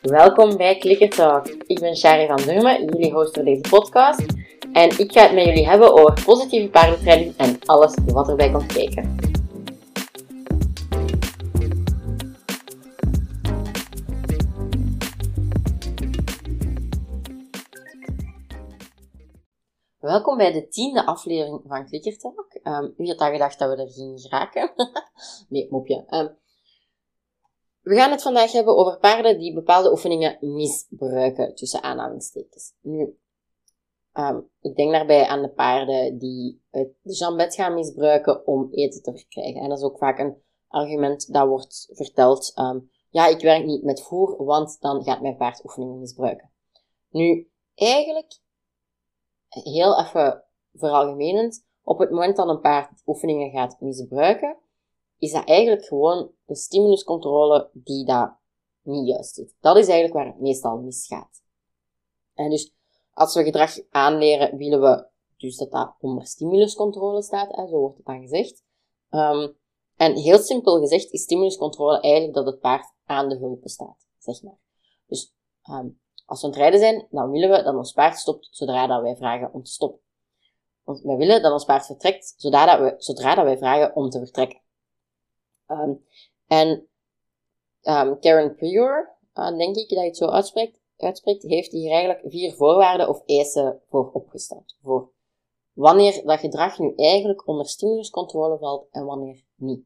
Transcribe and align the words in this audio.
Welkom 0.00 0.56
bij 0.56 0.78
Clicker 0.78 1.10
Talk. 1.10 1.46
Ik 1.46 1.80
ben 1.80 1.96
Shari 1.96 2.26
van 2.26 2.36
Durmen, 2.36 2.84
jullie 2.84 3.12
host 3.12 3.34
voor 3.34 3.44
deze 3.44 3.60
podcast. 3.70 4.24
En 4.72 4.98
ik 4.98 5.12
ga 5.12 5.22
het 5.22 5.32
met 5.32 5.44
jullie 5.44 5.68
hebben 5.68 5.92
over 5.92 6.24
positieve 6.24 6.68
paardentraining 6.68 7.36
en 7.36 7.58
alles 7.64 7.94
wat 8.06 8.28
erbij 8.28 8.50
komt 8.50 8.72
kijken. 8.72 9.16
Welkom 19.98 20.36
bij 20.36 20.52
de 20.52 20.68
tiende 20.68 21.06
aflevering 21.06 21.60
van 21.66 21.86
Clicker 21.86 22.18
Talk. 22.18 22.58
Um, 22.62 22.94
wie 22.96 23.08
had 23.08 23.18
al 23.18 23.30
gedacht 23.30 23.58
dat 23.58 23.76
we 23.76 23.82
er 23.82 23.90
gingen 23.90 24.18
geraken? 24.18 24.72
nee, 25.48 25.66
mopje. 25.70 26.04
Um, 26.10 26.36
we 27.86 27.94
gaan 27.94 28.10
het 28.10 28.22
vandaag 28.22 28.52
hebben 28.52 28.76
over 28.76 28.98
paarden 28.98 29.38
die 29.38 29.54
bepaalde 29.54 29.90
oefeningen 29.90 30.38
misbruiken, 30.40 31.54
tussen 31.54 31.82
aanhalingstekens. 31.82 32.72
Nu, 32.80 33.18
um, 34.12 34.50
ik 34.60 34.76
denk 34.76 34.92
daarbij 34.92 35.26
aan 35.26 35.42
de 35.42 35.50
paarden 35.50 36.18
die 36.18 36.62
het 36.70 36.94
jambet 37.02 37.54
gaan 37.54 37.74
misbruiken 37.74 38.46
om 38.46 38.68
eten 38.70 39.02
te 39.02 39.16
verkrijgen. 39.16 39.60
En 39.60 39.68
dat 39.68 39.78
is 39.78 39.84
ook 39.84 39.98
vaak 39.98 40.18
een 40.18 40.42
argument 40.68 41.32
dat 41.32 41.46
wordt 41.46 41.88
verteld. 41.90 42.52
Um, 42.58 42.90
ja, 43.10 43.26
ik 43.26 43.40
werk 43.40 43.64
niet 43.64 43.82
met 43.82 44.02
voer, 44.02 44.44
want 44.44 44.80
dan 44.80 45.02
gaat 45.02 45.22
mijn 45.22 45.36
paard 45.36 45.64
oefeningen 45.64 45.98
misbruiken. 45.98 46.50
Nu, 47.10 47.50
eigenlijk, 47.74 48.38
heel 49.48 49.98
even 49.98 50.44
veralgemenend, 50.72 51.66
op 51.82 51.98
het 51.98 52.10
moment 52.10 52.36
dat 52.36 52.48
een 52.48 52.60
paard 52.60 53.02
oefeningen 53.06 53.50
gaat 53.50 53.80
misbruiken, 53.80 54.56
is 55.18 55.32
dat 55.32 55.44
eigenlijk 55.44 55.84
gewoon 55.84 56.30
de 56.44 56.56
stimuluscontrole 56.56 57.70
die 57.72 58.04
dat 58.04 58.34
niet 58.82 59.06
juist 59.06 59.34
zit. 59.34 59.54
Dat 59.60 59.76
is 59.76 59.88
eigenlijk 59.88 60.14
waar 60.14 60.26
het 60.26 60.40
meestal 60.40 60.78
misgaat. 60.78 61.42
En 62.34 62.50
dus, 62.50 62.74
als 63.12 63.34
we 63.34 63.44
gedrag 63.44 63.78
aanleren, 63.90 64.56
willen 64.56 64.80
we 64.80 65.06
dus 65.36 65.56
dat 65.56 65.70
dat 65.70 65.94
onder 66.00 66.26
stimuluscontrole 66.26 67.22
staat, 67.22 67.56
hè, 67.56 67.68
zo 67.68 67.78
wordt 67.78 67.96
het 67.96 68.06
dan 68.06 68.20
gezegd. 68.20 68.64
Um, 69.10 69.56
en 69.96 70.14
heel 70.14 70.38
simpel 70.38 70.80
gezegd 70.80 71.12
is 71.12 71.22
stimuluscontrole 71.22 72.00
eigenlijk 72.00 72.34
dat 72.34 72.46
het 72.46 72.60
paard 72.60 72.94
aan 73.04 73.28
de 73.28 73.36
hulpen 73.36 73.70
staat, 73.70 74.06
zeg 74.18 74.42
maar. 74.42 74.58
Dus 75.06 75.34
um, 75.70 76.00
als 76.26 76.40
we 76.40 76.46
aan 76.46 76.52
het 76.52 76.60
rijden 76.60 76.80
zijn, 76.80 77.06
dan 77.10 77.30
willen 77.30 77.50
we 77.50 77.62
dat 77.62 77.74
ons 77.74 77.92
paard 77.92 78.18
stopt 78.18 78.48
zodra 78.50 78.86
dat 78.86 79.02
wij 79.02 79.16
vragen 79.16 79.52
om 79.52 79.62
te 79.62 79.70
stoppen. 79.70 80.00
Want 80.84 81.00
wij 81.00 81.16
willen 81.16 81.42
dat 81.42 81.52
ons 81.52 81.64
paard 81.64 81.86
vertrekt 81.86 82.34
zodra 82.36 82.76
dat, 82.76 83.04
zodra 83.04 83.34
dat 83.34 83.44
wij 83.44 83.58
vragen 83.58 83.96
om 83.96 84.10
te 84.10 84.18
vertrekken. 84.18 84.60
Um, 85.68 86.04
en 86.46 86.68
um, 87.82 88.18
Karen 88.20 88.54
Prior, 88.54 89.16
uh, 89.34 89.56
denk 89.56 89.76
ik 89.76 89.88
dat 89.88 89.98
je 89.98 90.04
het 90.04 90.16
zo 90.16 90.26
uitspreekt, 90.26 90.78
heeft 91.42 91.72
hier 91.72 91.92
eigenlijk 91.92 92.20
vier 92.30 92.54
voorwaarden 92.54 93.08
of 93.08 93.22
eisen 93.26 93.80
voor 93.88 94.10
opgesteld. 94.12 94.76
Voor 94.82 95.10
wanneer 95.72 96.22
dat 96.24 96.40
gedrag 96.40 96.78
nu 96.78 96.94
eigenlijk 96.94 97.46
onder 97.46 97.68
stimuluscontrole 97.68 98.58
valt 98.58 98.86
en 98.90 99.04
wanneer 99.04 99.44
niet. 99.54 99.84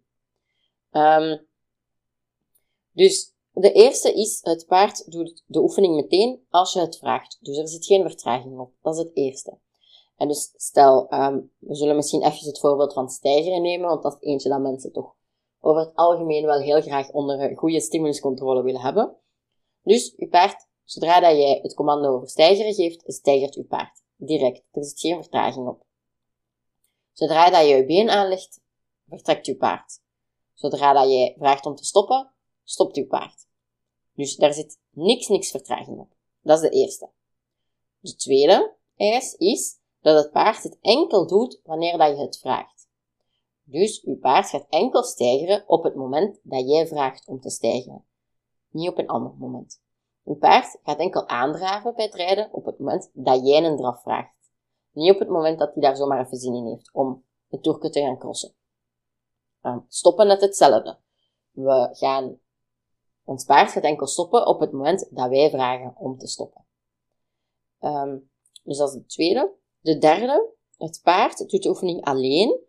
Um, 0.92 1.47
dus 2.92 3.34
de 3.53 3.72
eerste 3.72 4.12
is, 4.12 4.41
het 4.42 4.67
paard 4.67 5.12
doet 5.12 5.42
de 5.47 5.61
oefening 5.61 5.94
meteen 5.94 6.47
als 6.50 6.72
je 6.72 6.81
het 6.81 6.98
vraagt. 6.98 7.39
Dus 7.41 7.56
er 7.56 7.69
zit 7.69 7.87
geen 7.87 8.03
vertraging 8.03 8.59
op. 8.59 8.72
Dat 8.83 8.94
is 8.94 9.00
het 9.00 9.11
eerste. 9.15 9.59
En 10.17 10.28
dus 10.28 10.53
stel, 10.56 11.06
we 11.59 11.75
zullen 11.75 11.97
misschien 11.97 12.22
even 12.22 12.47
het 12.47 12.59
voorbeeld 12.59 12.92
van 12.92 13.09
stijgeren 13.09 13.62
nemen, 13.62 13.89
want 13.89 14.03
dat 14.03 14.17
is 14.20 14.28
eentje 14.28 14.48
dat 14.48 14.61
mensen 14.61 14.92
toch 14.92 15.15
over 15.61 15.80
het 15.80 15.94
algemeen 15.94 16.47
wel 16.47 16.61
heel 16.61 16.80
graag 16.80 17.11
onder 17.11 17.56
goede 17.56 17.80
stimuluscontrole 17.80 18.62
willen 18.62 18.80
hebben. 18.80 19.16
Dus 19.83 20.14
uw 20.16 20.28
paard, 20.28 20.66
zodra 20.84 21.20
dat 21.20 21.36
jij 21.36 21.58
het 21.62 21.75
commando 21.75 22.08
over 22.08 22.28
stijgeren 22.28 22.75
geeft, 22.75 23.03
stijgert 23.06 23.55
uw 23.55 23.66
paard. 23.66 24.03
Direct. 24.16 24.62
Er 24.71 24.84
zit 24.84 25.00
geen 25.00 25.22
vertraging 25.22 25.69
op. 25.69 25.84
Zodra 27.12 27.50
dat 27.50 27.66
je 27.66 27.75
je 27.75 27.84
been 27.84 28.10
aanlegt, 28.10 28.60
vertrekt 29.09 29.47
uw 29.47 29.56
paard. 29.56 30.00
Zodra 30.54 30.93
dat 30.93 31.10
jij 31.10 31.34
vraagt 31.38 31.66
om 31.66 31.75
te 31.75 31.84
stoppen, 31.84 32.32
stopt 32.65 32.97
uw 32.97 33.06
paard. 33.06 33.47
Dus 34.15 34.37
daar 34.37 34.53
zit 34.53 34.78
niks, 34.91 35.28
niks 35.28 35.50
vertraging 35.50 35.98
op. 35.98 36.12
Dat 36.42 36.62
is 36.62 36.71
de 36.71 36.77
eerste. 36.77 37.10
De 37.98 38.16
tweede 38.16 38.77
eis 38.97 39.34
is 39.34 39.78
dat 40.00 40.22
het 40.22 40.32
paard 40.32 40.62
het 40.62 40.78
enkel 40.81 41.27
doet 41.27 41.60
wanneer 41.65 41.98
dat 41.98 42.16
je 42.16 42.22
het 42.22 42.38
vraagt. 42.38 42.79
Dus 43.70 44.03
uw 44.03 44.19
paard 44.19 44.48
gaat 44.48 44.66
enkel 44.69 45.03
stijgeren 45.03 45.64
op 45.66 45.82
het 45.82 45.94
moment 45.94 46.41
dat 46.42 46.69
jij 46.69 46.86
vraagt 46.86 47.26
om 47.26 47.41
te 47.41 47.50
stijgen. 47.50 48.04
Niet 48.70 48.88
op 48.88 48.98
een 48.98 49.08
ander 49.08 49.32
moment. 49.38 49.82
Uw 50.25 50.34
paard 50.34 50.78
gaat 50.82 50.98
enkel 50.98 51.28
aandraven 51.28 51.94
bij 51.94 52.04
het 52.04 52.14
rijden 52.14 52.53
op 52.53 52.64
het 52.64 52.78
moment 52.78 53.10
dat 53.12 53.47
jij 53.47 53.64
een 53.64 53.76
draf 53.76 54.03
vraagt. 54.03 54.34
Niet 54.92 55.12
op 55.12 55.19
het 55.19 55.28
moment 55.28 55.59
dat 55.59 55.72
hij 55.72 55.82
daar 55.82 55.97
zomaar 55.97 56.25
even 56.25 56.36
zin 56.36 56.54
in 56.54 56.66
heeft 56.66 56.91
om 56.92 57.25
het 57.48 57.62
toerke 57.62 57.91
te 57.91 58.00
gaan 58.00 58.19
crossen. 58.19 58.54
Stoppen 59.88 60.26
net 60.26 60.41
hetzelfde. 60.41 60.98
We 61.50 61.88
gaan, 61.92 62.38
ons 63.25 63.44
paard 63.44 63.70
gaat 63.70 63.82
enkel 63.82 64.06
stoppen 64.06 64.47
op 64.47 64.60
het 64.60 64.72
moment 64.72 65.09
dat 65.10 65.28
wij 65.28 65.50
vragen 65.50 65.97
om 65.97 66.19
te 66.19 66.26
stoppen. 66.26 66.64
Um, 67.80 68.30
dus 68.62 68.78
dat 68.78 68.88
is 68.88 68.94
de 68.94 69.06
tweede. 69.06 69.53
De 69.80 69.98
derde, 69.98 70.53
het 70.76 71.00
paard 71.03 71.50
doet 71.50 71.62
de 71.62 71.69
oefening 71.69 72.04
alleen 72.04 72.69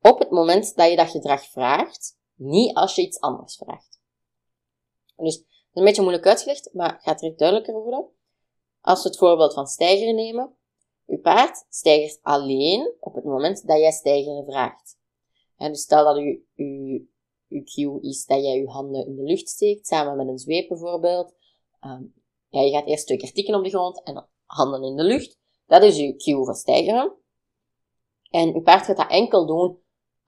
op 0.00 0.18
het 0.18 0.30
moment 0.30 0.76
dat 0.76 0.90
je 0.90 0.96
dat 0.96 1.10
gedrag 1.10 1.44
vraagt, 1.44 2.18
niet 2.34 2.74
als 2.76 2.94
je 2.94 3.02
iets 3.02 3.20
anders 3.20 3.56
vraagt. 3.56 4.00
Dus, 5.16 5.36
dat 5.36 5.46
is 5.46 5.46
een 5.72 5.84
beetje 5.84 6.02
moeilijk 6.02 6.26
uitgelegd, 6.26 6.70
maar 6.72 6.98
gaat 7.02 7.22
er 7.22 7.36
duidelijker 7.36 7.74
worden. 7.74 8.08
Als 8.80 9.02
we 9.02 9.08
het 9.08 9.18
voorbeeld 9.18 9.54
van 9.54 9.66
stijgeren 9.66 10.14
nemen, 10.14 10.56
uw 11.06 11.20
paard 11.20 11.66
stijgert 11.68 12.18
alleen 12.22 12.94
op 13.00 13.14
het 13.14 13.24
moment 13.24 13.66
dat 13.66 13.78
jij 13.78 13.90
stijgeren 13.90 14.44
vraagt. 14.44 14.98
En 15.56 15.72
dus 15.72 15.80
stel 15.80 16.04
dat 16.04 16.18
u, 16.18 16.46
uw, 16.56 17.06
uw 17.48 17.62
cue 17.64 18.00
is 18.00 18.26
dat 18.26 18.42
jij 18.42 18.56
je 18.56 18.68
handen 18.68 19.06
in 19.06 19.16
de 19.16 19.22
lucht 19.22 19.48
steekt, 19.48 19.86
samen 19.86 20.16
met 20.16 20.28
een 20.28 20.38
zweep 20.38 20.68
bijvoorbeeld. 20.68 21.34
Um, 21.80 22.14
ja, 22.48 22.60
je 22.60 22.70
gaat 22.70 22.86
eerst 22.86 23.06
twee 23.06 23.18
keer 23.18 23.32
tikken 23.32 23.54
op 23.54 23.64
de 23.64 23.70
grond 23.70 24.02
en 24.02 24.14
dan 24.14 24.26
handen 24.44 24.82
in 24.82 24.96
de 24.96 25.02
lucht. 25.02 25.38
Dat 25.66 25.82
is 25.82 25.98
uw 25.98 26.16
cue 26.16 26.44
voor 26.44 26.54
stijgeren. 26.54 27.12
En 28.30 28.54
uw 28.54 28.62
paard 28.62 28.84
gaat 28.84 28.96
dat 28.96 29.10
enkel 29.10 29.46
doen 29.46 29.78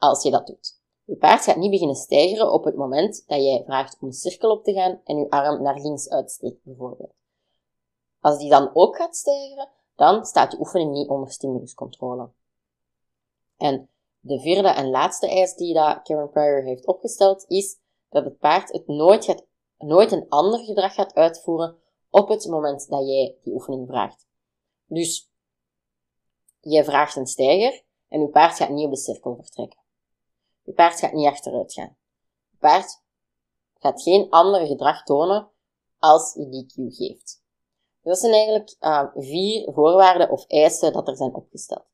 als 0.00 0.22
je 0.22 0.30
dat 0.30 0.46
doet. 0.46 0.78
Je 1.04 1.16
paard 1.16 1.44
gaat 1.44 1.56
niet 1.56 1.70
beginnen 1.70 1.96
stijgeren 1.96 2.52
op 2.52 2.64
het 2.64 2.76
moment 2.76 3.24
dat 3.26 3.42
jij 3.42 3.62
vraagt 3.64 3.96
om 4.00 4.06
een 4.06 4.14
cirkel 4.14 4.50
op 4.50 4.64
te 4.64 4.72
gaan 4.72 5.00
en 5.04 5.18
je 5.18 5.30
arm 5.30 5.62
naar 5.62 5.80
links 5.80 6.08
uitsteekt, 6.08 6.64
bijvoorbeeld. 6.64 7.14
Als 8.20 8.38
die 8.38 8.50
dan 8.50 8.70
ook 8.74 8.96
gaat 8.96 9.16
stijgeren, 9.16 9.68
dan 9.96 10.24
staat 10.24 10.52
je 10.52 10.58
oefening 10.58 10.92
niet 10.92 11.08
onder 11.08 11.30
stimuluscontrole. 11.30 12.30
En 13.56 13.88
de 14.20 14.40
vierde 14.40 14.68
en 14.68 14.90
laatste 14.90 15.28
eis 15.28 15.54
die 15.54 15.74
dat 15.74 16.02
Karen 16.02 16.30
Pryor 16.30 16.62
heeft 16.62 16.86
opgesteld, 16.86 17.44
is 17.48 17.78
dat 18.08 18.24
het 18.24 18.38
paard 18.38 18.72
het 18.72 18.86
nooit, 18.86 19.24
gaat, 19.24 19.44
nooit 19.78 20.12
een 20.12 20.28
ander 20.28 20.64
gedrag 20.64 20.94
gaat 20.94 21.14
uitvoeren 21.14 21.76
op 22.10 22.28
het 22.28 22.46
moment 22.46 22.88
dat 22.88 23.06
jij 23.06 23.36
die 23.42 23.54
oefening 23.54 23.86
vraagt. 23.88 24.26
Dus, 24.86 25.30
jij 26.60 26.84
vraagt 26.84 27.16
een 27.16 27.26
stijger 27.26 27.82
en 28.08 28.20
je 28.20 28.28
paard 28.28 28.56
gaat 28.56 28.70
niet 28.70 28.84
op 28.84 28.90
de 28.90 28.98
cirkel 28.98 29.36
vertrekken. 29.36 29.79
Je 30.70 30.76
paard 30.76 30.98
gaat 30.98 31.12
niet 31.12 31.26
achteruit 31.26 31.72
gaan. 31.72 31.96
Je 32.50 32.56
paard 32.58 33.02
gaat 33.78 34.02
geen 34.02 34.30
ander 34.30 34.66
gedrag 34.66 35.02
tonen 35.02 35.50
als 35.98 36.34
je 36.34 36.48
die 36.48 36.66
cue 36.66 36.90
geeft. 36.90 37.42
dat 38.02 38.18
zijn 38.18 38.32
eigenlijk 38.32 38.76
uh, 38.80 39.04
vier 39.14 39.72
voorwaarden 39.72 40.30
of 40.30 40.46
eisen 40.46 40.92
dat 40.92 41.08
er 41.08 41.16
zijn 41.16 41.34
opgesteld. 41.34 41.84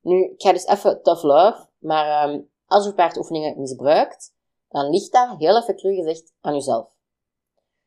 Nu, 0.00 0.24
ik 0.24 0.42
ga 0.42 0.52
dus 0.52 0.66
even 0.66 1.02
tough 1.02 1.22
love, 1.22 1.68
maar 1.78 2.28
um, 2.28 2.50
als 2.66 2.84
je 2.84 2.94
paard 2.94 3.16
oefeningen 3.16 3.60
misbruikt, 3.60 4.34
dan 4.68 4.90
ligt 4.90 5.12
dat 5.12 5.38
heel 5.38 5.56
even 5.56 5.76
cru 5.76 5.94
gezegd 5.94 6.32
aan 6.40 6.54
jezelf. 6.54 6.96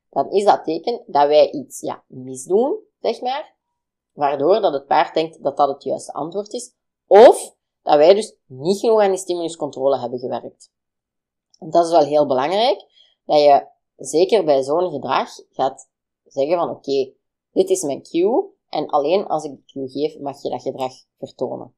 Dan 0.09 0.31
is 0.31 0.44
dat 0.44 0.63
teken 0.63 1.03
dat 1.07 1.27
wij 1.27 1.51
iets 1.51 1.80
ja, 1.80 2.03
misdoen, 2.07 2.80
zeg 3.00 3.21
maar, 3.21 3.56
waardoor 4.12 4.62
dat 4.62 4.74
het 4.74 4.88
paard 4.88 5.13
denkt 5.13 5.44
dat 5.44 5.57
dat 5.57 5.69
het 5.69 5.83
juiste 5.83 6.13
antwoord 6.13 6.53
is, 6.53 6.74
of 7.07 7.56
dat 7.88 7.98
wij 7.98 8.13
dus 8.13 8.36
niet 8.45 8.80
genoeg 8.80 9.01
aan 9.01 9.10
die 9.10 9.19
stimuluscontrole 9.19 10.00
hebben 10.00 10.19
gewerkt. 10.19 10.72
En 11.60 11.69
dat 11.69 11.86
is 11.86 11.92
wel 11.92 12.06
heel 12.06 12.28
belangrijk, 12.28 12.86
dat 13.25 13.39
je 13.39 13.68
zeker 13.95 14.44
bij 14.44 14.63
zo'n 14.63 14.92
gedrag 14.92 15.30
gaat 15.50 15.89
zeggen 16.25 16.57
van 16.57 16.69
oké, 16.69 17.12
dit 17.51 17.69
is 17.69 17.84
mijn 17.84 18.01
cue 18.01 18.50
en 18.69 18.88
alleen 18.88 19.28
als 19.28 19.44
ik 19.44 19.51
de 19.51 19.63
cue 19.66 19.89
geef 19.89 20.19
mag 20.19 20.42
je 20.42 20.50
dat 20.50 20.62
gedrag 20.62 20.94
vertonen. 21.18 21.74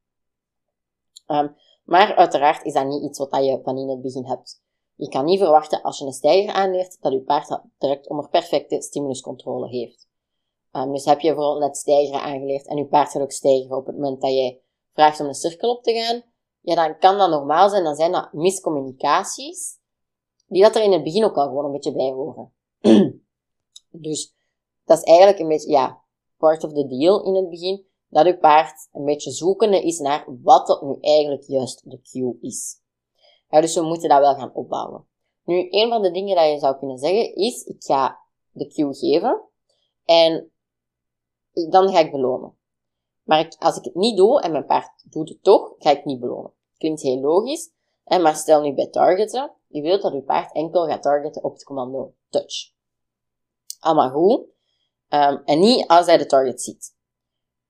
Um, 1.27 1.55
maar 1.83 2.15
uiteraard 2.15 2.63
is 2.63 2.73
dat 2.73 2.85
niet 2.85 3.03
iets 3.03 3.19
wat 3.19 3.45
je 3.45 3.59
van 3.63 3.77
in 3.77 3.89
het 3.89 4.01
begin 4.01 4.25
hebt. 4.25 4.61
Je 4.95 5.09
kan 5.09 5.25
niet 5.25 5.39
verwachten 5.39 5.81
als 5.81 5.99
je 5.99 6.05
een 6.05 6.13
stijger 6.13 6.53
aanleert 6.53 7.01
dat 7.01 7.11
je 7.11 7.21
paard 7.21 7.61
direct 7.77 8.07
onder 8.07 8.29
perfecte 8.29 8.81
stimuluscontrole 8.81 9.67
heeft. 9.67 10.07
Um, 10.71 10.91
dus 10.91 11.05
heb 11.05 11.19
je 11.19 11.33
bijvoorbeeld 11.33 11.65
net 11.65 11.77
stijgeren 11.77 12.21
aangeleerd 12.21 12.67
en 12.67 12.77
je 12.77 12.85
paard 12.85 13.11
gaat 13.11 13.21
ook 13.21 13.31
stijgeren 13.31 13.77
op 13.77 13.85
het 13.85 13.95
moment 13.95 14.21
dat 14.21 14.31
jij 14.31 14.61
vraagt 14.99 15.19
om 15.19 15.27
een 15.27 15.33
cirkel 15.33 15.69
op 15.69 15.83
te 15.83 15.93
gaan, 15.93 16.23
ja, 16.61 16.75
dan 16.75 16.97
kan 16.97 17.17
dat 17.17 17.29
normaal 17.29 17.69
zijn. 17.69 17.83
Dan 17.83 17.95
zijn 17.95 18.11
dat 18.11 18.33
miscommunicaties. 18.33 19.77
die 20.47 20.61
dat 20.61 20.75
er 20.75 20.83
in 20.83 20.91
het 20.91 21.03
begin 21.03 21.23
ook 21.23 21.35
al 21.35 21.47
gewoon 21.47 21.65
een 21.65 21.71
beetje 21.71 21.93
bij 21.93 22.11
horen. 22.11 22.53
dus 24.05 24.35
dat 24.85 24.97
is 24.97 25.03
eigenlijk 25.03 25.39
een 25.39 25.47
beetje, 25.47 25.69
ja, 25.69 26.01
part 26.37 26.63
of 26.63 26.73
the 26.73 26.87
deal 26.87 27.23
in 27.23 27.35
het 27.35 27.49
begin, 27.49 27.85
dat 28.07 28.25
uw 28.25 28.37
paard 28.37 28.89
een 28.91 29.05
beetje 29.05 29.31
zoekende 29.31 29.81
is 29.81 29.99
naar 29.99 30.25
wat 30.43 30.67
dat 30.67 30.81
nu 30.81 30.97
eigenlijk 30.99 31.43
juist 31.43 31.89
de 31.89 32.01
cue 32.01 32.37
is. 32.41 32.81
Dus 33.49 33.75
we 33.75 33.81
moeten 33.81 34.09
dat 34.09 34.19
wel 34.19 34.35
gaan 34.35 34.53
opbouwen. 34.53 35.07
Nu, 35.43 35.67
een 35.69 35.89
van 35.89 36.01
de 36.01 36.11
dingen 36.11 36.35
dat 36.35 36.51
je 36.51 36.59
zou 36.59 36.77
kunnen 36.77 36.97
zeggen 36.97 37.35
is, 37.35 37.63
ik 37.63 37.83
ga 37.83 38.19
de 38.51 38.67
cue 38.67 38.93
geven 38.93 39.41
en 40.05 40.51
dan 41.69 41.89
ga 41.89 41.99
ik 41.99 42.11
belonen. 42.11 42.58
Maar 43.29 43.55
als 43.59 43.77
ik 43.77 43.83
het 43.83 43.95
niet 43.95 44.17
doe 44.17 44.41
en 44.41 44.51
mijn 44.51 44.65
paard 44.65 45.03
doet 45.03 45.29
het 45.29 45.43
toch, 45.43 45.73
ga 45.77 45.89
ik 45.89 46.05
niet 46.05 46.19
belonen. 46.19 46.53
Klinkt 46.77 47.01
heel 47.01 47.19
logisch, 47.19 47.71
maar 48.05 48.35
stel 48.35 48.61
nu 48.61 48.73
bij 48.73 48.87
targeten, 48.87 49.51
je 49.67 49.81
wilt 49.81 50.01
dat 50.01 50.13
je 50.13 50.21
paard 50.21 50.53
enkel 50.53 50.87
gaat 50.87 51.01
targeten 51.01 51.43
op 51.43 51.53
het 51.53 51.63
commando 51.63 52.13
touch. 52.29 52.71
Allemaal 53.79 54.09
goed. 54.09 54.39
Um, 55.09 55.41
en 55.45 55.59
niet 55.59 55.87
als 55.87 56.05
hij 56.05 56.17
de 56.17 56.25
target 56.25 56.61
ziet. 56.61 56.95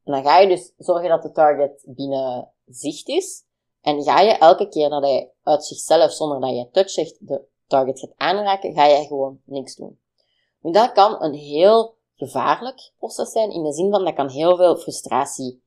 En 0.03 0.13
dan 0.13 0.23
ga 0.23 0.39
je 0.39 0.47
dus 0.47 0.73
zorgen 0.77 1.09
dat 1.09 1.21
de 1.21 1.31
target 1.31 1.83
binnen 1.85 2.51
zicht 2.65 3.07
is. 3.07 3.43
En 3.81 4.03
ga 4.03 4.19
je 4.19 4.31
elke 4.31 4.69
keer 4.69 4.89
dat 4.89 5.03
hij 5.03 5.31
uit 5.43 5.65
zichzelf, 5.65 6.11
zonder 6.11 6.39
dat 6.39 6.49
je 6.49 6.69
touch 6.71 6.89
zegt, 6.89 7.27
de 7.27 7.41
target 7.67 7.99
gaat 7.99 8.13
aanraken, 8.17 8.73
ga 8.73 8.87
jij 8.87 9.05
gewoon 9.05 9.41
niks 9.45 9.75
doen. 9.75 9.99
Nu, 10.61 10.71
dat 10.71 10.91
kan 10.91 11.23
een 11.23 11.33
heel 11.33 11.97
gevaarlijk 12.19 12.91
proces 12.97 13.31
zijn, 13.31 13.51
in 13.51 13.63
de 13.63 13.73
zin 13.73 13.91
van 13.91 14.05
dat 14.05 14.13
kan 14.13 14.29
heel 14.29 14.57
veel 14.57 14.75
frustratie 14.75 15.63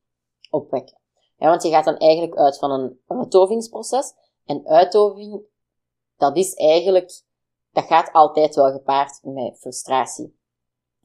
opwekken. 0.51 1.01
Ja, 1.37 1.49
want 1.49 1.63
je 1.63 1.71
gaat 1.71 1.85
dan 1.85 1.97
eigenlijk 1.97 2.37
uit 2.37 2.59
van 2.59 2.71
een 2.71 3.01
uitovingsproces. 3.07 4.15
En 4.45 4.67
uitoving, 4.67 5.43
dat 6.17 6.37
is 6.37 6.55
eigenlijk, 6.55 7.23
dat 7.73 7.85
gaat 7.85 8.13
altijd 8.13 8.55
wel 8.55 8.73
gepaard 8.73 9.19
met 9.23 9.59
frustratie. 9.59 10.39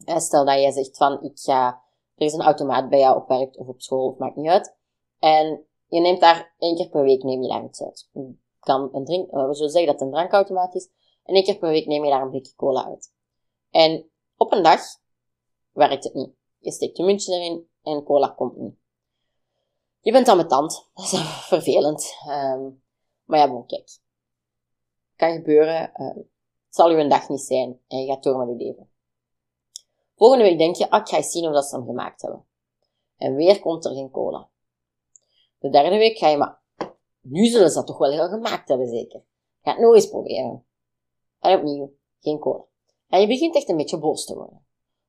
Stel 0.06 0.46
dat 0.46 0.60
jij 0.60 0.72
zegt 0.72 0.98
van, 0.98 1.24
ik 1.24 1.40
ga, 1.40 1.68
er 2.16 2.26
is 2.26 2.34
een 2.34 2.42
automaat 2.42 2.90
bij 2.90 3.00
jou 3.00 3.18
op 3.18 3.28
werk 3.28 3.60
of 3.60 3.68
op 3.68 3.82
school, 3.82 4.08
of 4.08 4.18
maakt 4.18 4.36
niet 4.36 4.50
uit. 4.50 4.76
En 5.20 5.66
je 5.88 6.00
neemt 6.00 6.20
daar 6.20 6.54
één 6.58 6.76
keer 6.76 6.90
per 6.90 7.04
week 7.04 7.24
neem 7.24 7.42
je 7.42 7.50
daar 7.50 7.64
iets 7.64 7.84
uit. 7.84 8.10
Kan 8.60 8.90
een 8.92 9.06
drink, 9.06 9.32
we 9.32 9.54
zullen 9.54 9.72
zeggen 9.72 9.92
dat 9.92 10.00
het 10.00 10.02
een 10.02 10.14
drankautomaat 10.14 10.76
is. 10.76 10.90
En 11.24 11.34
één 11.34 11.44
keer 11.44 11.58
per 11.58 11.70
week 11.70 11.86
neem 11.86 12.04
je 12.04 12.10
daar 12.10 12.22
een 12.22 12.30
blikje 12.30 12.56
cola 12.56 12.86
uit. 12.86 13.14
En 13.72 14.10
op 14.38 14.52
een 14.52 14.64
dag 14.64 14.82
werkt 15.78 16.04
het 16.04 16.14
niet. 16.14 16.36
Je 16.58 16.72
steekt 16.72 16.98
je 16.98 17.04
muntje 17.04 17.34
erin 17.34 17.70
en 17.82 18.04
cola 18.04 18.28
komt 18.28 18.58
niet. 18.58 18.76
Je 20.00 20.12
bent 20.12 20.26
dan 20.26 20.38
met 20.38 20.50
tand. 20.50 20.90
Dat 20.94 21.12
is 21.12 21.20
vervelend. 21.48 22.14
Um, 22.28 22.84
maar 23.24 23.40
ja, 23.40 23.50
bon, 23.50 23.66
kijk. 23.66 24.00
Kan 25.16 25.32
gebeuren. 25.32 25.92
Uh, 25.94 26.16
het 26.66 26.76
zal 26.76 26.92
u 26.92 27.00
een 27.00 27.10
dag 27.10 27.30
niet 27.30 27.42
zijn 27.42 27.80
en 27.88 27.98
je 27.98 28.06
gaat 28.06 28.24
door 28.24 28.38
met 28.38 28.48
je 28.48 28.66
leven. 28.66 28.90
Volgende 30.16 30.44
week 30.44 30.58
denk 30.58 30.76
je, 30.76 30.90
ah, 30.90 31.00
ik 31.00 31.08
ga 31.08 31.18
eens 31.18 31.32
zien 31.32 31.48
of 31.48 31.54
dat 31.54 31.66
ze 31.66 31.76
hem 31.76 31.86
gemaakt 31.86 32.22
hebben. 32.22 32.46
En 33.18 33.36
weer 33.36 33.60
komt 33.60 33.86
er 33.86 33.94
geen 33.94 34.12
cola. 34.12 34.50
De 35.60 35.70
derde 35.70 35.98
week 35.98 36.18
ga 36.18 36.28
je, 36.28 36.38
maar 36.38 36.62
nu 37.22 37.46
zullen 37.46 37.70
ze 37.70 37.76
dat 37.76 37.88
toch 37.88 37.98
wel 37.98 38.12
heel 38.12 38.28
gemaakt 38.28 38.68
hebben, 38.68 38.88
zeker. 38.88 39.24
Ga 39.62 39.72
het 39.72 39.80
nog 39.80 39.94
eens 39.94 40.10
proberen. 40.10 40.66
En 41.40 41.58
opnieuw, 41.58 41.94
geen 42.20 42.40
cola. 42.40 42.66
En 43.08 43.22
je 43.22 43.28
begint 43.28 43.56
echt 43.56 43.70
een 43.70 43.78
beetje 43.78 44.00
boos 44.00 44.26
te 44.26 44.36
worden. 44.36 44.67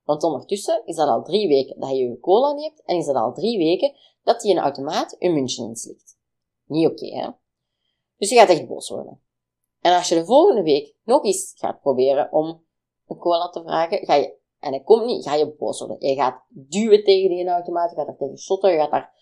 Want 0.08 0.22
ondertussen 0.22 0.82
is 0.84 0.96
dat 0.96 1.08
al 1.08 1.22
drie 1.22 1.48
weken 1.48 1.80
dat 1.80 1.90
je 1.90 1.96
je 1.96 2.20
cola 2.20 2.52
niet 2.52 2.64
hebt 2.64 2.82
en 2.84 2.96
is 2.96 3.06
dat 3.06 3.14
al 3.14 3.32
drie 3.32 3.58
weken 3.58 3.94
dat 4.22 4.42
je 4.42 4.50
een 4.50 4.58
automaat 4.58 5.16
een 5.18 5.34
muntje 5.34 5.62
inslikt. 5.62 6.18
Niet 6.64 6.86
oké, 6.86 7.06
hè? 7.06 7.30
Dus 8.16 8.30
je 8.30 8.36
gaat 8.36 8.48
echt 8.48 8.66
boos 8.66 8.88
worden. 8.88 9.22
En 9.80 9.94
als 9.94 10.08
je 10.08 10.14
de 10.14 10.24
volgende 10.24 10.62
week 10.62 10.94
nog 11.04 11.24
eens 11.24 11.52
gaat 11.56 11.80
proberen 11.80 12.32
om 12.32 12.64
een 13.06 13.18
cola 13.18 13.48
te 13.48 13.62
vragen, 13.62 14.06
ga 14.06 14.14
je, 14.14 14.34
en 14.58 14.70
hij 14.70 14.82
komt 14.82 15.04
niet, 15.04 15.24
ga 15.24 15.34
je 15.34 15.54
boos 15.54 15.78
worden. 15.78 16.08
Je 16.08 16.14
gaat 16.14 16.44
duwen 16.48 17.04
tegen 17.04 17.28
die 17.28 17.48
automaat, 17.48 17.90
je 17.90 17.96
gaat 17.96 18.08
er 18.08 18.16
tegen 18.16 18.38
shotten, 18.38 18.72
je 18.72 18.78
gaat 18.78 18.90
daar 18.90 19.12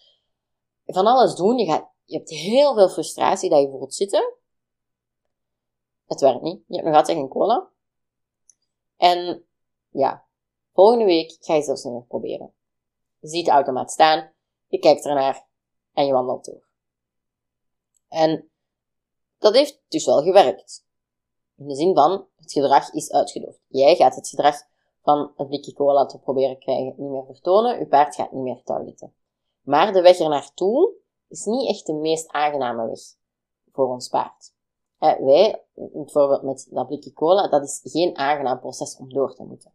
van 0.84 1.06
alles 1.06 1.34
doen. 1.34 1.58
Je, 1.58 1.66
gaat, 1.66 1.90
je 2.04 2.16
hebt 2.16 2.30
heel 2.30 2.74
veel 2.74 2.88
frustratie 2.88 3.50
dat 3.50 3.60
je 3.60 3.68
voelt 3.68 3.94
zitten. 3.94 4.34
Het 6.06 6.20
werkt 6.20 6.42
niet. 6.42 6.62
Je 6.66 6.74
hebt 6.74 6.86
nog 6.86 6.96
altijd 6.96 7.18
geen 7.18 7.28
cola. 7.28 7.68
En 8.96 9.44
ja, 9.90 10.25
volgende 10.76 11.04
week 11.04 11.36
ga 11.40 11.54
je 11.54 11.62
zelfs 11.62 11.84
niet 11.84 11.92
meer 11.92 12.04
proberen. 12.04 12.52
Je 13.18 13.28
ziet 13.28 13.44
de 13.44 13.50
automaat 13.50 13.90
staan, 13.90 14.32
je 14.66 14.78
kijkt 14.78 15.04
ernaar 15.04 15.46
en 15.92 16.06
je 16.06 16.12
wandelt 16.12 16.44
door. 16.44 16.66
En 18.08 18.50
dat 19.38 19.54
heeft 19.54 19.80
dus 19.88 20.06
wel 20.06 20.22
gewerkt. 20.22 20.84
In 21.56 21.68
de 21.68 21.74
zin 21.74 21.94
van, 21.94 22.26
het 22.36 22.52
gedrag 22.52 22.92
is 22.92 23.12
uitgedoofd. 23.12 23.60
Jij 23.66 23.96
gaat 23.96 24.14
het 24.14 24.28
gedrag 24.28 24.54
van 25.02 25.32
het 25.36 25.48
blikje 25.48 25.72
cola 25.72 26.06
te 26.06 26.18
proberen 26.18 26.58
krijgen 26.58 26.94
niet 26.96 27.10
meer 27.10 27.24
vertonen, 27.24 27.78
je 27.78 27.86
paard 27.86 28.14
gaat 28.14 28.32
niet 28.32 28.42
meer 28.42 28.62
targeten. 28.62 29.14
Maar 29.60 29.92
de 29.92 30.00
weg 30.00 30.18
er 30.18 30.28
naartoe 30.28 30.92
is 31.28 31.44
niet 31.44 31.68
echt 31.68 31.86
de 31.86 31.92
meest 31.92 32.28
aangename 32.28 32.86
weg 32.86 33.00
voor 33.72 33.88
ons 33.88 34.08
paard. 34.08 34.54
Wij, 34.98 35.64
bijvoorbeeld 35.74 36.42
met 36.42 36.66
dat 36.70 36.86
blikje 36.86 37.12
cola, 37.12 37.48
dat 37.48 37.62
is 37.62 37.80
geen 37.82 38.16
aangenaam 38.16 38.60
proces 38.60 38.96
om 38.96 39.12
door 39.12 39.34
te 39.34 39.44
moeten. 39.44 39.74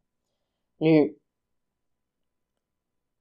Nu, 0.81 1.19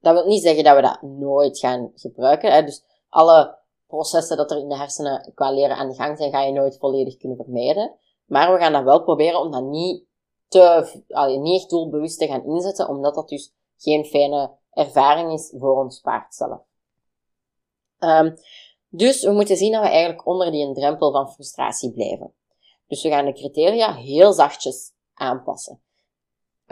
dat 0.01 0.15
wil 0.15 0.27
niet 0.27 0.43
zeggen 0.43 0.65
dat 0.65 0.77
we 0.77 0.83
dat 0.83 1.03
nooit 1.03 1.59
gaan 1.59 1.93
gebruiken. 1.95 2.53
Hè. 2.53 2.65
Dus 2.65 2.85
alle 3.09 3.59
processen 3.87 4.37
dat 4.37 4.51
er 4.51 4.59
in 4.59 4.69
de 4.69 4.77
hersenen 4.77 5.33
qua 5.35 5.51
leren 5.51 5.77
aan 5.77 5.89
de 5.89 5.95
gang 5.95 6.17
zijn, 6.19 6.31
ga 6.31 6.43
je 6.43 6.53
nooit 6.53 6.79
volledig 6.79 7.17
kunnen 7.17 7.37
vermijden. 7.37 7.95
Maar 8.25 8.53
we 8.53 8.59
gaan 8.59 8.73
dat 8.73 8.85
wel 8.85 9.03
proberen 9.03 9.41
om 9.41 9.51
dat 9.51 9.65
niet 9.65 10.05
te, 10.49 10.93
allee, 11.09 11.39
niet 11.39 11.61
echt 11.61 11.71
doelbewust 11.71 12.19
te 12.19 12.27
gaan 12.27 12.45
inzetten, 12.45 12.89
omdat 12.89 13.15
dat 13.15 13.29
dus 13.29 13.53
geen 13.77 14.05
fijne 14.05 14.51
ervaring 14.71 15.33
is 15.33 15.55
voor 15.59 15.77
ons 15.77 16.01
paard 16.01 16.35
zelf. 16.35 16.61
Um, 17.99 18.35
dus 18.89 19.25
we 19.25 19.31
moeten 19.31 19.57
zien 19.57 19.73
dat 19.73 19.83
we 19.83 19.89
eigenlijk 19.89 20.27
onder 20.27 20.51
die 20.51 20.75
drempel 20.75 21.13
van 21.13 21.33
frustratie 21.33 21.93
blijven. 21.93 22.35
Dus 22.87 23.03
we 23.03 23.09
gaan 23.09 23.25
de 23.25 23.33
criteria 23.33 23.95
heel 23.95 24.33
zachtjes 24.33 24.93
aanpassen. 25.15 25.83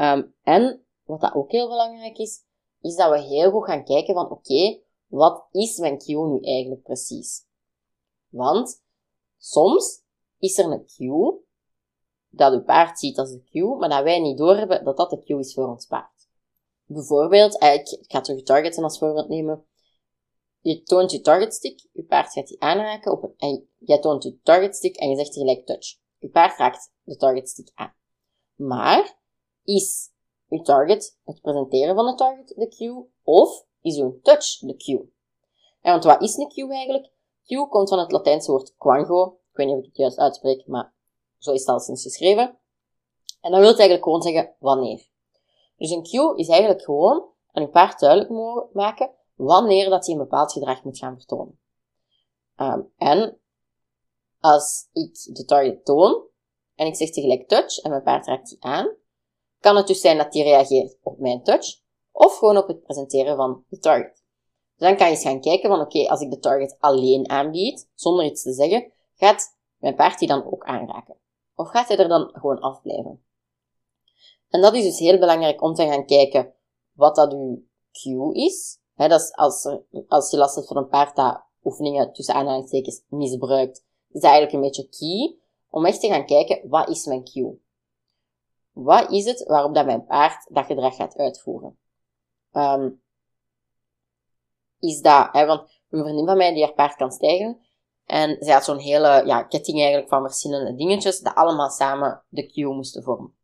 Um, 0.00 0.34
en 0.42 0.84
wat 1.04 1.20
dat 1.20 1.34
ook 1.34 1.50
heel 1.50 1.68
belangrijk 1.68 2.18
is, 2.18 2.44
is 2.80 2.96
dat 2.96 3.10
we 3.10 3.20
heel 3.20 3.50
goed 3.50 3.64
gaan 3.64 3.84
kijken 3.84 4.14
van 4.14 4.30
oké, 4.30 4.80
wat 5.06 5.46
is 5.50 5.78
mijn 5.78 5.98
cue 5.98 6.26
nu 6.26 6.40
eigenlijk 6.40 6.82
precies? 6.82 7.46
Want 8.28 8.82
soms 9.38 10.02
is 10.38 10.58
er 10.58 10.64
een 10.64 10.86
cue 10.86 11.46
dat 12.28 12.52
uw 12.52 12.62
paard 12.62 12.98
ziet 12.98 13.18
als 13.18 13.30
de 13.30 13.42
cue, 13.44 13.76
maar 13.76 13.88
dat 13.88 14.02
wij 14.02 14.20
niet 14.20 14.38
doorhebben 14.38 14.84
dat 14.84 14.96
dat 14.96 15.10
de 15.10 15.22
cue 15.22 15.38
is 15.38 15.54
voor 15.54 15.68
ons 15.68 15.86
paard. 15.86 16.28
Bijvoorbeeld, 16.84 17.58
eh, 17.58 17.74
ik 17.74 17.98
ga 18.00 18.20
terug 18.20 18.42
targeten 18.42 18.82
als 18.82 18.98
voorbeeld 18.98 19.28
nemen. 19.28 19.66
Je 20.60 20.82
toont 20.82 21.10
je 21.10 21.20
target 21.20 21.54
stick, 21.54 21.88
je 21.92 22.02
paard 22.02 22.32
gaat 22.32 22.46
die 22.46 22.60
aanraken 22.60 23.12
op 23.12 23.22
een, 23.22 23.34
en 23.36 23.68
jij 23.78 23.98
toont 23.98 24.22
je 24.22 24.40
target 24.42 24.76
stick 24.76 24.96
en 24.96 25.10
je 25.10 25.16
zegt 25.16 25.32
tegelijk 25.32 25.66
touch. 25.66 25.98
Je 26.18 26.28
paard 26.28 26.58
raakt 26.58 26.92
de 27.02 27.16
target 27.16 27.48
stick 27.48 27.70
aan. 27.74 27.94
Maar 28.54 29.18
is 29.68 30.10
uw 30.48 30.60
target 30.60 31.18
het 31.24 31.40
presenteren 31.40 31.94
van 31.94 32.06
de 32.06 32.14
target 32.14 32.48
de 32.56 32.68
cue 32.68 33.06
of 33.22 33.64
is 33.80 33.98
uw 33.98 34.20
touch 34.22 34.58
de 34.58 34.76
cue? 34.76 35.12
En 35.80 35.92
want 35.92 36.04
wat 36.04 36.22
is 36.22 36.36
een 36.36 36.48
cue 36.48 36.72
eigenlijk? 36.72 37.10
Cue 37.46 37.68
komt 37.68 37.88
van 37.88 37.98
het 37.98 38.12
Latijnse 38.12 38.50
woord 38.50 38.74
quango. 38.76 39.38
Ik 39.50 39.56
weet 39.56 39.66
niet 39.66 39.76
of 39.76 39.82
ik 39.82 39.88
het 39.88 39.96
juist 39.96 40.18
uitspreek, 40.18 40.66
maar 40.66 40.92
zo 41.38 41.52
is 41.52 41.60
het 41.60 41.68
al 41.68 41.80
sinds 41.80 42.02
geschreven. 42.02 42.58
En 43.40 43.50
dat 43.50 43.60
wil 43.60 43.68
eigenlijk 43.68 44.02
gewoon 44.02 44.22
zeggen 44.22 44.54
wanneer. 44.58 45.08
Dus 45.76 45.90
een 45.90 46.02
cue 46.02 46.36
is 46.36 46.48
eigenlijk 46.48 46.82
gewoon 46.82 47.26
aan 47.52 47.62
uw 47.62 47.68
paard 47.68 48.00
duidelijk 48.00 48.30
maken 48.72 49.10
wanneer 49.34 49.90
dat 49.90 50.06
hij 50.06 50.14
een 50.14 50.20
bepaald 50.20 50.52
gedrag 50.52 50.84
moet 50.84 50.98
gaan 50.98 51.16
vertonen. 51.16 51.60
Um, 52.56 52.92
en 52.96 53.40
als 54.40 54.88
ik 54.92 55.34
de 55.34 55.44
target 55.44 55.84
toon 55.84 56.22
en 56.74 56.86
ik 56.86 56.96
zeg 56.96 57.10
tegelijk 57.10 57.48
touch 57.48 57.78
en 57.78 57.90
mijn 57.90 58.02
paard 58.02 58.26
raakt 58.26 58.48
die 58.48 58.56
aan, 58.60 58.96
kan 59.60 59.76
het 59.76 59.86
dus 59.86 60.00
zijn 60.00 60.16
dat 60.16 60.34
hij 60.34 60.42
reageert 60.42 60.98
op 61.02 61.18
mijn 61.18 61.42
touch 61.42 61.80
of 62.12 62.36
gewoon 62.36 62.56
op 62.56 62.68
het 62.68 62.82
presenteren 62.82 63.36
van 63.36 63.64
de 63.68 63.78
target. 63.78 64.22
Dus 64.76 64.88
dan 64.88 64.96
kan 64.96 65.06
je 65.06 65.12
eens 65.12 65.22
gaan 65.22 65.40
kijken 65.40 65.68
van 65.68 65.80
oké, 65.80 66.08
als 66.08 66.20
ik 66.20 66.30
de 66.30 66.38
target 66.38 66.76
alleen 66.80 67.30
aanbied, 67.30 67.90
zonder 67.94 68.24
iets 68.24 68.42
te 68.42 68.52
zeggen, 68.52 68.92
gaat 69.14 69.56
mijn 69.76 69.94
paard 69.94 70.18
die 70.18 70.28
dan 70.28 70.52
ook 70.52 70.64
aanraken? 70.64 71.16
Of 71.54 71.68
gaat 71.68 71.88
hij 71.88 71.96
er 71.96 72.08
dan 72.08 72.30
gewoon 72.32 72.60
afblijven? 72.60 73.22
En 74.48 74.60
dat 74.60 74.74
is 74.74 74.84
dus 74.84 74.98
heel 74.98 75.18
belangrijk 75.18 75.62
om 75.62 75.74
te 75.74 75.86
gaan 75.86 76.06
kijken 76.06 76.54
wat 76.92 77.14
dat 77.14 77.32
uw 77.32 77.62
cue 77.92 78.34
is. 78.34 78.78
Dat 78.94 79.20
is 79.20 79.32
als, 79.32 79.78
als 80.08 80.30
je 80.30 80.36
last 80.36 80.54
hebt 80.54 80.66
van 80.66 80.76
een 80.76 80.88
paard 80.88 81.16
dat 81.16 81.42
oefeningen 81.64 82.12
tussen 82.12 82.34
aanhalingstekens 82.34 83.02
misbruikt, 83.08 83.84
is 84.08 84.20
dat 84.20 84.30
eigenlijk 84.30 84.52
een 84.52 84.60
beetje 84.60 84.88
key 84.88 85.38
om 85.70 85.86
echt 85.86 86.00
te 86.00 86.08
gaan 86.08 86.26
kijken, 86.26 86.68
wat 86.68 86.88
is 86.88 87.06
mijn 87.06 87.24
cue? 87.24 87.60
Wat 88.82 89.10
is 89.10 89.24
het 89.24 89.44
waarop 89.46 89.74
dat 89.74 89.86
mijn 89.86 90.04
paard 90.04 90.46
dat 90.54 90.66
gedrag 90.66 90.96
gaat 90.96 91.16
uitvoeren? 91.16 91.78
Um, 92.52 93.02
is 94.78 95.00
dat, 95.00 95.28
hè, 95.32 95.46
want 95.46 95.60
een 95.90 96.00
vriendin 96.02 96.26
van 96.26 96.36
mij 96.36 96.54
die 96.54 96.64
haar 96.64 96.74
paard 96.74 96.96
kan 96.96 97.12
stijgen, 97.12 97.60
En 98.04 98.36
zij 98.40 98.52
had 98.52 98.64
zo'n 98.64 98.78
hele 98.78 99.22
ja, 99.26 99.42
ketting 99.42 99.78
eigenlijk 99.78 100.08
van 100.08 100.22
verschillende 100.22 100.74
dingetjes, 100.74 101.18
die 101.18 101.32
allemaal 101.32 101.70
samen 101.70 102.22
de 102.28 102.46
cue 102.46 102.74
moesten 102.74 103.02
vormen. 103.02 103.34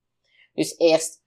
Dus 0.53 0.79
eerst 0.79 1.23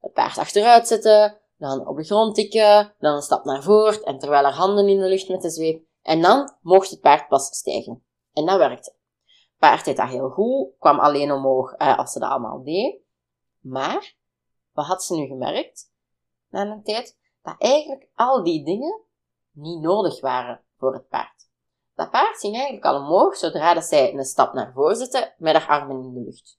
het 0.00 0.12
paard 0.12 0.38
achteruit 0.38 0.86
zetten, 0.88 1.38
dan 1.58 1.88
op 1.88 1.96
de 1.96 2.04
grond 2.04 2.34
tikken, 2.34 2.94
dan 2.98 3.14
een 3.14 3.22
stap 3.22 3.44
naar 3.44 3.62
voren 3.62 4.02
en 4.02 4.18
terwijl 4.18 4.44
haar 4.44 4.52
handen 4.52 4.88
in 4.88 4.98
de 4.98 5.08
lucht 5.08 5.28
met 5.28 5.42
de 5.42 5.50
zweep. 5.50 5.84
En 6.02 6.22
dan 6.22 6.54
mocht 6.60 6.90
het 6.90 7.00
paard 7.00 7.28
pas 7.28 7.46
stijgen. 7.46 8.04
En 8.32 8.46
dat 8.46 8.58
werkte. 8.58 8.94
Het 9.24 9.58
paard 9.58 9.84
deed 9.84 9.96
dat 9.96 10.08
heel 10.08 10.28
goed, 10.28 10.68
kwam 10.78 10.98
alleen 10.98 11.32
omhoog 11.32 11.72
eh, 11.72 11.98
als 11.98 12.12
ze 12.12 12.18
dat 12.18 12.30
allemaal 12.30 12.62
deed. 12.64 13.04
Maar, 13.68 14.14
wat 14.72 14.86
had 14.86 15.04
ze 15.04 15.14
nu 15.14 15.26
gemerkt? 15.26 15.90
Na 16.48 16.60
een 16.60 16.82
tijd, 16.82 17.18
dat 17.42 17.54
eigenlijk 17.58 18.08
al 18.14 18.42
die 18.42 18.64
dingen 18.64 19.00
niet 19.50 19.80
nodig 19.80 20.20
waren 20.20 20.60
voor 20.78 20.92
het 20.92 21.08
paard. 21.08 21.48
Dat 21.94 22.10
paard 22.10 22.38
ging 22.38 22.54
eigenlijk 22.54 22.84
al 22.84 22.96
omhoog 22.96 23.36
zodra 23.36 23.74
dat 23.74 23.84
zij 23.84 24.14
een 24.14 24.24
stap 24.24 24.52
naar 24.52 24.72
voren 24.72 24.96
zette 24.96 25.34
met 25.38 25.56
haar 25.56 25.68
armen 25.68 26.04
in 26.04 26.14
de 26.14 26.20
lucht. 26.20 26.58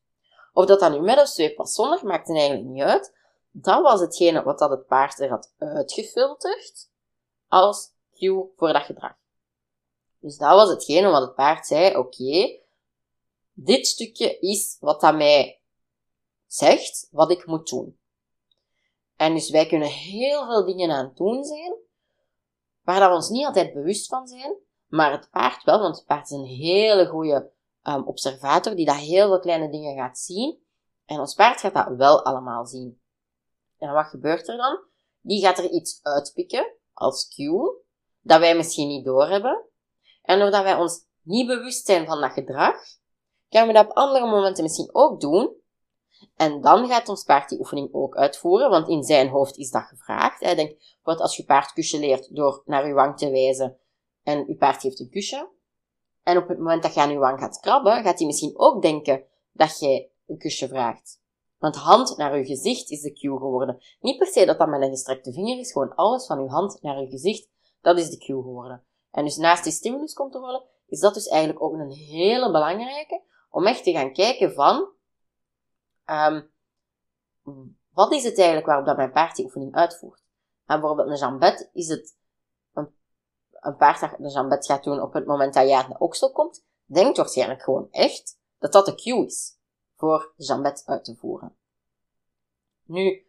Of 0.54 0.66
dat 0.66 0.80
dan 0.80 0.92
nu 0.92 1.00
met 1.00 1.20
of 1.20 1.28
zweep 1.28 1.58
was 1.58 2.02
maakte 2.02 2.34
eigenlijk 2.34 2.70
niet 2.70 2.84
uit. 2.84 3.16
Dat 3.52 3.82
was 3.82 4.00
hetgene 4.00 4.44
wat 4.44 4.60
dat 4.60 4.70
het 4.70 4.86
paard 4.86 5.20
er 5.20 5.30
had 5.30 5.54
uitgefilterd 5.58 6.90
als 7.48 7.92
cue 8.14 8.52
voor 8.56 8.74
dat 8.74 8.84
gedrag. 8.84 9.16
Dus 10.20 10.38
dat 10.38 10.56
was 10.56 10.70
hetgene 10.70 11.10
wat 11.10 11.22
het 11.22 11.36
paard 11.36 11.68
zei, 11.68 11.98
oké, 11.98 12.60
dit 13.54 13.88
stukje 13.88 14.40
is 14.40 14.78
wat 14.80 15.02
dat 15.02 15.16
mij 15.16 15.57
zegt 16.48 17.08
wat 17.12 17.32
ik 17.32 17.46
moet 17.46 17.70
doen. 17.70 18.00
En 19.16 19.34
dus 19.34 19.50
wij 19.50 19.68
kunnen 19.68 19.88
heel 19.88 20.46
veel 20.46 20.66
dingen 20.66 20.92
aan 20.92 21.06
het 21.06 21.18
doen 21.18 21.44
zijn, 21.44 21.76
waar 22.82 23.10
we 23.10 23.16
ons 23.16 23.30
niet 23.30 23.46
altijd 23.46 23.74
bewust 23.74 24.08
van 24.08 24.28
zijn, 24.28 24.56
maar 24.88 25.12
het 25.12 25.30
paard 25.30 25.64
wel, 25.64 25.80
want 25.80 25.96
het 25.96 26.06
paard 26.06 26.32
is 26.32 26.38
een 26.38 26.46
hele 26.46 27.08
goede 27.08 27.52
um, 27.84 28.04
observator 28.04 28.76
die 28.76 28.86
dat 28.86 28.96
heel 28.96 29.28
veel 29.28 29.40
kleine 29.40 29.70
dingen 29.70 29.98
gaat 29.98 30.18
zien. 30.18 30.66
En 31.06 31.20
ons 31.20 31.34
paard 31.34 31.60
gaat 31.60 31.74
dat 31.74 31.96
wel 31.98 32.26
allemaal 32.26 32.66
zien. 32.66 33.02
En 33.78 33.94
wat 33.94 34.06
gebeurt 34.06 34.48
er 34.48 34.58
dan? 34.58 34.80
Die 35.22 35.42
gaat 35.42 35.58
er 35.58 35.70
iets 35.70 36.00
uitpikken 36.04 36.74
als 36.94 37.34
cue, 37.36 37.76
dat 38.22 38.40
wij 38.40 38.56
misschien 38.56 38.88
niet 38.88 39.06
doorhebben. 39.06 39.66
En 40.22 40.40
doordat 40.40 40.64
wij 40.64 40.76
ons 40.76 41.06
niet 41.22 41.48
bewust 41.48 41.86
zijn 41.86 42.06
van 42.06 42.22
dat 42.22 42.32
gedrag, 42.32 42.76
kunnen 43.50 43.68
we 43.68 43.74
dat 43.74 43.86
op 43.86 43.96
andere 43.96 44.26
momenten 44.26 44.64
misschien 44.64 44.90
ook 44.92 45.22
doen. 45.22 45.56
En 46.36 46.62
dan 46.62 46.88
gaat 46.88 47.10
ons 47.10 47.24
paard 47.24 47.50
die 47.50 47.60
oefening 47.60 47.90
ook 47.92 48.16
uitvoeren, 48.16 48.70
want 48.70 48.88
in 48.88 49.04
zijn 49.04 49.30
hoofd 49.30 49.58
is 49.58 49.72
dat 49.72 49.84
gevraagd. 49.84 50.40
Hij 50.40 50.56
denkt, 50.56 50.98
wat 51.04 51.20
als 51.20 51.38
je 51.38 51.46
paard 51.46 51.74
kusje 51.74 52.00
leert 52.00 52.36
door 52.36 52.62
naar 52.66 52.86
uw 52.86 52.94
wang 52.94 53.18
te 53.18 53.30
wijzen 53.30 53.78
en 54.24 54.46
uw 54.48 54.58
paard 54.58 54.82
heeft 54.82 55.00
een 55.00 55.10
kusje. 55.10 55.50
En 56.24 56.38
op 56.38 56.48
het 56.48 56.58
moment 56.58 56.84
dat 56.84 56.94
je 56.94 57.00
aan 57.00 57.12
uw 57.12 57.20
wang 57.20 57.40
gaat 57.40 57.60
krabben, 57.60 58.04
gaat 58.04 58.18
hij 58.18 58.28
misschien 58.28 58.60
ook 58.60 58.82
denken 58.82 59.24
dat 59.52 59.80
jij 59.80 60.10
een 60.28 60.38
kusje 60.38 60.68
vraagt. 60.68 61.22
Want 61.58 61.76
hand 61.76 62.18
naar 62.18 62.34
uw 62.34 62.44
gezicht 62.44 62.90
is 62.90 63.02
de 63.02 63.14
cue 63.14 63.38
geworden. 63.38 63.78
Niet 64.00 64.18
per 64.18 64.28
se 64.28 64.46
dat 64.46 64.58
dat 64.58 64.68
met 64.68 64.82
een 64.82 64.90
gestrekte 64.90 65.34
vinger 65.34 65.60
is, 65.60 65.72
gewoon 65.72 65.96
alles 65.96 66.26
van 66.26 66.40
uw 66.40 66.48
hand 66.48 66.82
naar 66.82 66.98
uw 66.98 67.10
gezicht, 67.10 67.50
dat 67.82 67.98
is 67.98 68.10
de 68.10 68.18
cue 68.18 68.42
geworden. 68.42 68.84
En 69.12 69.24
dus 69.24 69.38
naast 69.38 69.64
die 69.64 69.74
stimuluscontrole 69.74 70.66
is 70.88 71.00
dat 71.00 71.14
dus 71.14 71.28
eigenlijk 71.28 71.64
ook 71.64 71.74
een 71.74 71.92
hele 71.92 72.52
belangrijke 72.52 73.22
om 73.50 73.66
echt 73.66 73.84
te 73.84 73.92
gaan 73.92 74.14
kijken 74.14 74.54
van 74.54 74.90
um, 76.10 76.52
wat 77.90 78.12
is 78.12 78.24
het 78.24 78.38
eigenlijk 78.38 78.68
waarop 78.68 78.86
dat 78.86 78.98
mijn 78.98 79.12
paard 79.12 79.36
die 79.36 79.46
oefening 79.46 79.76
uitvoert. 79.76 80.24
En 80.66 80.80
bijvoorbeeld 80.80 81.10
een 81.10 81.18
jambet 81.18 81.70
is 81.74 81.88
het 81.88 82.16
een, 82.74 83.76
paard 83.78 84.00
dat 84.00 84.20
een 84.20 84.30
jambet 84.30 84.66
gaat 84.66 84.84
doen 84.84 85.02
op 85.02 85.14
het 85.14 85.26
moment 85.26 85.54
dat 85.54 85.68
jij 85.68 85.78
aan 85.78 85.90
de 85.90 85.98
oksel 86.00 86.32
komt, 86.32 86.66
denkt 86.86 87.18
waarschijnlijk 87.18 87.62
gewoon 87.62 87.88
echt 87.92 88.40
dat 88.60 88.72
dat 88.72 88.86
de 88.86 88.96
cue 88.96 89.26
is 89.26 89.58
voor 89.96 90.34
jambet 90.36 90.84
uit 90.86 91.04
te 91.04 91.16
voeren. 91.16 91.56
Nu, 92.84 93.28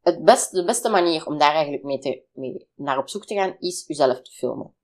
het 0.00 0.24
beste, 0.24 0.56
de 0.56 0.64
beste 0.64 0.88
manier 0.88 1.26
om 1.26 1.38
daar 1.38 1.52
eigenlijk 1.52 1.82
mee, 1.82 1.98
te, 1.98 2.22
naar 2.74 2.98
op 2.98 3.08
zoek 3.08 3.26
te 3.26 3.34
gaan, 3.34 3.56
is 3.58 3.84
jezelf 3.86 4.22
te 4.22 4.30
filmen. 4.30 4.74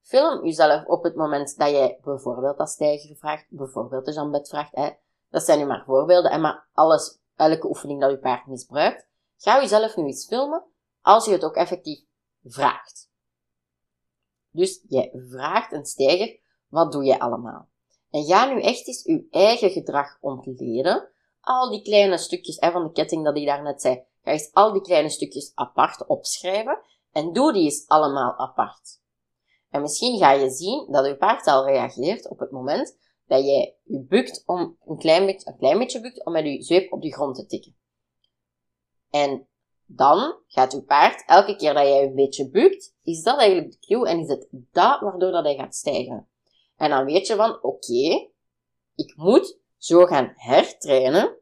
Film 0.00 0.44
jezelf 0.44 0.84
op 0.84 1.02
het 1.02 1.14
moment 1.14 1.56
dat 1.56 1.70
jij 1.70 1.98
bijvoorbeeld 2.02 2.58
dat 2.58 2.68
stijgen 2.68 3.16
vraagt, 3.16 3.46
bijvoorbeeld 3.48 4.04
de 4.04 4.12
jambet 4.12 4.48
vraagt. 4.48 4.74
Hè. 4.74 4.90
Dat 5.34 5.44
zijn 5.44 5.58
nu 5.58 5.66
maar 5.66 5.84
voorbeelden. 5.84 6.30
En 6.30 6.40
maar 6.40 6.68
alles, 6.72 7.18
elke 7.36 7.68
oefening 7.68 8.00
dat 8.00 8.10
je 8.10 8.18
paard 8.18 8.46
misbruikt, 8.46 9.06
ga 9.36 9.60
jezelf 9.60 9.96
nu 9.96 10.04
eens 10.04 10.26
filmen 10.26 10.64
als 11.02 11.24
je 11.24 11.32
het 11.32 11.44
ook 11.44 11.54
effectief 11.54 12.00
vraagt. 12.44 13.10
Dus 14.50 14.84
jij 14.88 15.12
vraagt 15.28 15.72
een 15.72 15.86
stijger, 15.86 16.40
wat 16.68 16.92
doe 16.92 17.04
jij 17.04 17.18
allemaal? 17.18 17.68
En 18.10 18.24
ga 18.24 18.44
nu 18.44 18.60
echt 18.60 18.86
eens 18.86 19.02
je 19.02 19.26
eigen 19.30 19.70
gedrag 19.70 20.18
ontleden. 20.20 21.08
Al 21.40 21.70
die 21.70 21.82
kleine 21.82 22.18
stukjes 22.18 22.56
hè, 22.60 22.70
van 22.70 22.82
de 22.82 22.92
ketting 22.92 23.24
dat 23.24 23.36
ik 23.36 23.46
daarnet 23.46 23.80
zei, 23.80 24.04
ga 24.22 24.30
eens 24.30 24.52
al 24.52 24.72
die 24.72 24.82
kleine 24.82 25.08
stukjes 25.08 25.52
apart 25.54 26.06
opschrijven 26.06 26.80
en 27.12 27.32
doe 27.32 27.52
die 27.52 27.64
eens 27.64 27.88
allemaal 27.88 28.36
apart. 28.36 29.00
En 29.70 29.80
misschien 29.80 30.18
ga 30.18 30.32
je 30.32 30.50
zien 30.50 30.86
dat 30.90 31.06
je 31.06 31.16
paard 31.16 31.46
al 31.46 31.66
reageert 31.66 32.28
op 32.28 32.38
het 32.38 32.50
moment 32.50 33.02
dat 33.26 33.44
jij 33.44 33.76
je 33.82 34.00
bukt 34.00 34.42
om 34.46 34.78
een 34.86 34.98
klein 34.98 35.26
beetje, 35.26 35.50
een 35.50 35.58
klein 35.58 35.78
beetje 35.78 36.00
bukt 36.00 36.24
om 36.24 36.32
met 36.32 36.44
je 36.44 36.62
zweep 36.62 36.92
op 36.92 37.02
de 37.02 37.12
grond 37.12 37.36
te 37.36 37.46
tikken. 37.46 37.76
En 39.10 39.48
dan 39.86 40.38
gaat 40.46 40.74
uw 40.74 40.84
paard, 40.84 41.24
elke 41.26 41.56
keer 41.56 41.74
dat 41.74 41.86
jij 41.86 42.02
een 42.02 42.14
beetje 42.14 42.50
bukt, 42.50 42.94
is 43.02 43.22
dat 43.22 43.38
eigenlijk 43.38 43.70
de 43.70 43.86
cue 43.86 44.08
en 44.08 44.18
is 44.18 44.28
het 44.28 44.48
dat 44.50 45.00
waardoor 45.00 45.30
dat 45.30 45.44
hij 45.44 45.56
gaat 45.56 45.74
stijgen. 45.74 46.28
En 46.76 46.90
dan 46.90 47.04
weet 47.04 47.26
je 47.26 47.34
van, 47.34 47.62
oké, 47.62 48.30
ik 48.94 49.16
moet 49.16 49.58
zo 49.76 50.04
gaan 50.04 50.32
hertrainen, 50.34 51.36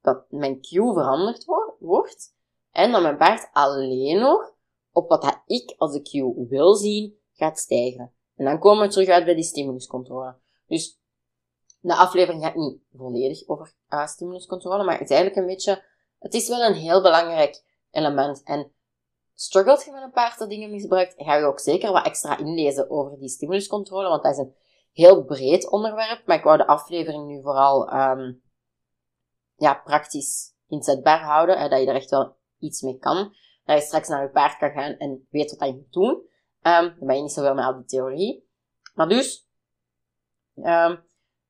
dat 0.00 0.24
mijn 0.30 0.60
cue 0.60 0.92
veranderd 0.92 1.44
wordt, 1.78 2.34
en 2.70 2.92
dat 2.92 3.02
mijn 3.02 3.16
paard 3.16 3.48
alleen 3.52 4.18
nog 4.18 4.52
op 4.92 5.08
wat 5.08 5.42
ik 5.46 5.74
als 5.78 5.92
de 5.92 6.02
cue 6.02 6.46
wil 6.48 6.74
zien, 6.74 7.18
gaat 7.32 7.58
stijgen. 7.58 8.12
En 8.36 8.44
dan 8.44 8.58
komen 8.58 8.86
we 8.86 8.92
terug 8.92 9.08
uit 9.08 9.24
bij 9.24 9.34
die 9.34 9.44
stimuluscontrole. 9.44 10.36
Dus 10.66 11.00
de 11.88 11.94
aflevering 11.94 12.42
gaat 12.42 12.54
niet 12.54 12.78
volledig 12.92 13.48
over 13.48 13.72
stimuluscontrole, 14.04 14.84
maar 14.84 14.98
het 14.98 15.10
is 15.10 15.16
eigenlijk 15.16 15.40
een 15.40 15.54
beetje, 15.54 15.84
het 16.18 16.34
is 16.34 16.48
wel 16.48 16.60
een 16.60 16.74
heel 16.74 17.02
belangrijk 17.02 17.64
element. 17.90 18.42
En 18.42 18.72
struggelt 19.34 19.84
je 19.84 19.92
met 19.92 20.02
een 20.02 20.10
paar 20.10 20.36
te 20.36 20.46
dingen 20.46 20.70
misbruikt, 20.70 21.14
ga 21.16 21.34
je 21.34 21.44
ook 21.44 21.60
zeker 21.60 21.92
wat 21.92 22.06
extra 22.06 22.38
inlezen 22.38 22.90
over 22.90 23.18
die 23.18 23.28
stimuluscontrole, 23.28 24.08
want 24.08 24.22
dat 24.22 24.32
is 24.32 24.38
een 24.38 24.54
heel 24.92 25.24
breed 25.24 25.70
onderwerp, 25.70 26.26
maar 26.26 26.36
ik 26.36 26.44
wou 26.44 26.56
de 26.56 26.66
aflevering 26.66 27.26
nu 27.26 27.42
vooral 27.42 27.92
um, 27.92 28.42
ja, 29.56 29.74
praktisch 29.74 30.54
inzetbaar 30.68 31.20
houden, 31.20 31.58
hè, 31.58 31.68
dat 31.68 31.80
je 31.80 31.86
er 31.86 31.94
echt 31.94 32.10
wel 32.10 32.36
iets 32.58 32.82
mee 32.82 32.98
kan. 32.98 33.34
Dat 33.64 33.78
je 33.78 33.84
straks 33.84 34.08
naar 34.08 34.22
je 34.22 34.30
paard 34.30 34.58
kan 34.58 34.70
gaan 34.70 34.92
en 34.92 35.26
weet 35.30 35.56
wat 35.56 35.68
je 35.68 35.74
moet 35.74 35.92
doen. 35.92 36.10
Um, 36.62 36.94
dan 36.98 37.06
ben 37.06 37.16
je 37.16 37.22
niet 37.22 37.32
zoveel 37.32 37.54
met 37.54 37.64
al 37.64 37.74
die 37.74 37.84
theorie. 37.84 38.48
Maar 38.94 39.08
dus, 39.08 39.48
um, 40.54 41.03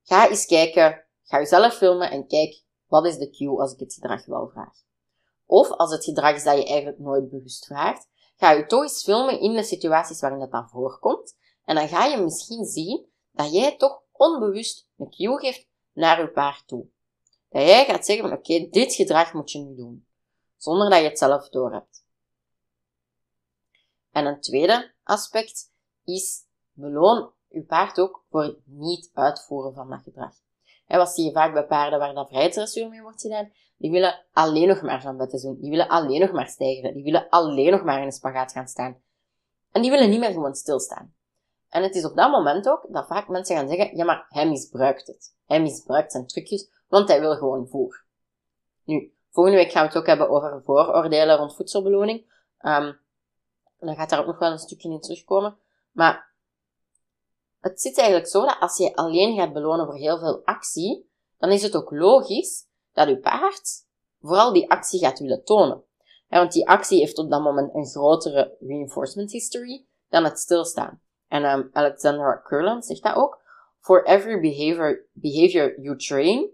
ga 0.05 0.29
eens 0.29 0.45
kijken, 0.45 1.05
ga 1.23 1.37
jezelf 1.37 1.73
filmen 1.73 2.11
en 2.11 2.27
kijk, 2.27 2.63
wat 2.87 3.05
is 3.05 3.17
de 3.17 3.29
cue 3.29 3.59
als 3.59 3.73
ik 3.73 3.79
het 3.79 3.93
gedrag 3.93 4.25
wel 4.25 4.49
vraag. 4.49 4.83
Of 5.45 5.69
als 5.71 5.91
het 5.91 6.03
gedrag 6.03 6.35
is 6.35 6.43
dat 6.43 6.57
je 6.57 6.65
eigenlijk 6.65 6.99
nooit 6.99 7.29
bewust 7.29 7.65
vraagt, 7.65 8.07
ga 8.35 8.51
je 8.51 8.65
toch 8.65 8.81
eens 8.81 9.03
filmen 9.03 9.39
in 9.39 9.53
de 9.53 9.63
situaties 9.63 10.19
waarin 10.19 10.39
dat 10.39 10.51
dan 10.51 10.69
voorkomt. 10.69 11.37
En 11.63 11.75
dan 11.75 11.87
ga 11.87 12.05
je 12.05 12.17
misschien 12.17 12.65
zien 12.65 13.05
dat 13.31 13.53
jij 13.53 13.77
toch 13.77 14.01
onbewust 14.11 14.87
een 14.97 15.09
cue 15.09 15.39
geeft 15.39 15.67
naar 15.93 16.21
je 16.21 16.31
paard 16.31 16.67
toe. 16.67 16.85
Dat 17.49 17.61
jij 17.61 17.85
gaat 17.85 18.05
zeggen 18.05 18.29
van 18.29 18.37
oké, 18.37 18.67
dit 18.69 18.93
gedrag 18.93 19.33
moet 19.33 19.51
je 19.51 19.59
nu 19.59 19.75
doen. 19.75 20.07
Zonder 20.57 20.89
dat 20.89 20.99
je 20.99 21.07
het 21.07 21.17
zelf 21.17 21.49
doorhebt. 21.49 22.05
En 24.11 24.25
een 24.25 24.41
tweede 24.41 24.93
aspect 25.03 25.71
is 26.03 26.45
beloon 26.71 27.33
uw 27.55 27.65
paard 27.65 27.99
ook 27.99 28.23
voor 28.29 28.43
het 28.43 28.57
niet 28.65 29.11
uitvoeren 29.13 29.73
van 29.73 29.89
dat 29.89 30.01
gedrag. 30.03 30.33
En 30.87 30.97
wat 30.97 31.09
zie 31.09 31.25
je 31.25 31.31
vaak 31.31 31.53
bij 31.53 31.65
paarden 31.65 31.99
waar 31.99 32.13
dat 32.13 32.27
vrijheidsdressuur 32.27 32.89
mee 32.89 33.01
wordt 33.01 33.21
gedaan? 33.21 33.51
Die 33.77 33.91
willen 33.91 34.25
alleen 34.33 34.67
nog 34.67 34.81
maar 34.81 35.03
jambetten 35.03 35.41
doen. 35.41 35.59
Die 35.59 35.69
willen 35.69 35.87
alleen 35.87 36.19
nog 36.19 36.31
maar 36.31 36.47
stijgen. 36.47 36.93
Die 36.93 37.03
willen 37.03 37.29
alleen 37.29 37.71
nog 37.71 37.83
maar 37.83 37.99
in 37.99 38.05
een 38.05 38.11
spagaat 38.11 38.51
gaan 38.51 38.67
staan. 38.67 39.01
En 39.71 39.81
die 39.81 39.91
willen 39.91 40.09
niet 40.09 40.19
meer 40.19 40.31
gewoon 40.31 40.55
stilstaan. 40.55 41.13
En 41.69 41.83
het 41.83 41.95
is 41.95 42.05
op 42.05 42.15
dat 42.15 42.31
moment 42.31 42.69
ook 42.69 42.85
dat 42.89 43.07
vaak 43.07 43.27
mensen 43.27 43.55
gaan 43.55 43.67
zeggen, 43.67 43.97
ja 43.97 44.05
maar 44.05 44.25
hij 44.29 44.49
misbruikt 44.49 45.07
het. 45.07 45.35
Hij 45.45 45.61
misbruikt 45.61 46.11
zijn 46.11 46.27
trucjes, 46.27 46.69
want 46.87 47.07
hij 47.07 47.19
wil 47.19 47.35
gewoon 47.35 47.67
voer. 47.67 48.03
Nu, 48.83 49.13
volgende 49.31 49.57
week 49.57 49.71
gaan 49.71 49.81
we 49.81 49.87
het 49.87 49.97
ook 49.97 50.05
hebben 50.05 50.29
over 50.29 50.61
vooroordelen 50.63 51.37
rond 51.37 51.55
voedselbeloning. 51.55 52.25
En 52.57 52.99
dan 53.79 53.95
gaat 53.95 54.09
daar 54.09 54.19
ook 54.19 54.25
nog 54.25 54.39
wel 54.39 54.51
een 54.51 54.59
stukje 54.59 54.89
in 54.89 54.99
terugkomen. 54.99 55.57
Maar 55.91 56.24
het 57.69 57.81
zit 57.81 57.97
eigenlijk 57.97 58.29
zo 58.29 58.41
dat 58.41 58.57
als 58.59 58.77
je 58.77 58.95
alleen 58.95 59.35
gaat 59.35 59.53
belonen 59.53 59.85
voor 59.85 59.95
heel 59.95 60.19
veel 60.19 60.41
actie, 60.43 61.09
dan 61.37 61.51
is 61.51 61.61
het 61.61 61.75
ook 61.75 61.91
logisch 61.91 62.67
dat 62.93 63.07
je 63.07 63.19
paard 63.19 63.85
vooral 64.21 64.53
die 64.53 64.69
actie 64.69 64.99
gaat 64.99 65.19
willen 65.19 65.43
tonen. 65.43 65.83
want 66.27 66.51
die 66.51 66.67
actie 66.67 66.99
heeft 66.99 67.17
op 67.17 67.29
dat 67.29 67.41
moment 67.41 67.75
een 67.75 67.85
grotere 67.85 68.57
reinforcement 68.59 69.31
history 69.31 69.85
dan 70.09 70.23
het 70.23 70.39
stilstaan. 70.39 71.01
En 71.27 71.45
um, 71.45 71.69
Alexandra 71.73 72.35
Kurland 72.35 72.85
zegt 72.85 73.03
dat 73.03 73.15
ook. 73.15 73.43
For 73.79 74.03
every 74.03 74.39
behavior, 74.39 75.07
behavior 75.13 75.81
you 75.81 75.97
train, 75.97 76.49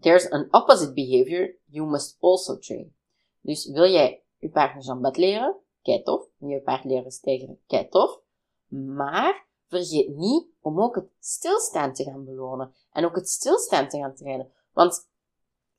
there's 0.00 0.30
an 0.30 0.48
opposite 0.50 0.92
behavior 0.92 1.54
you 1.66 1.88
must 1.88 2.16
also 2.20 2.58
train. 2.58 2.94
Dus 3.40 3.66
wil 3.66 3.90
jij 3.90 4.22
je 4.38 4.48
paard 4.48 4.86
een 4.88 5.00
bed 5.00 5.16
leren? 5.16 5.56
Kijk 5.82 6.04
tof. 6.04 6.26
Je 6.38 6.60
paard 6.60 6.84
leren 6.84 7.10
stijgen? 7.10 7.60
Kijk 7.66 7.90
tof. 7.90 8.20
Maar 8.66 9.50
vergeet 9.72 10.16
niet 10.16 10.46
om 10.60 10.80
ook 10.80 10.94
het 10.94 11.10
stilstaan 11.18 11.92
te 11.92 12.04
gaan 12.04 12.24
belonen. 12.24 12.74
En 12.92 13.04
ook 13.04 13.14
het 13.14 13.28
stilstaan 13.28 13.88
te 13.88 13.98
gaan 13.98 14.14
trainen. 14.14 14.52
Want 14.72 15.08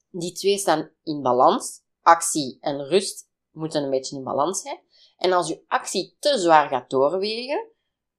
die 0.09 0.31
twee 0.31 0.57
staan 0.57 0.89
in 1.03 1.21
balans. 1.21 1.81
Actie 2.01 2.57
en 2.61 2.87
rust 2.87 3.29
moeten 3.51 3.83
een 3.83 3.89
beetje 3.89 4.15
in 4.15 4.23
balans 4.23 4.61
zijn. 4.61 4.79
En 5.17 5.33
als 5.33 5.47
je 5.47 5.63
actie 5.67 6.15
te 6.19 6.37
zwaar 6.37 6.67
gaat 6.67 6.89
doorwegen 6.89 7.67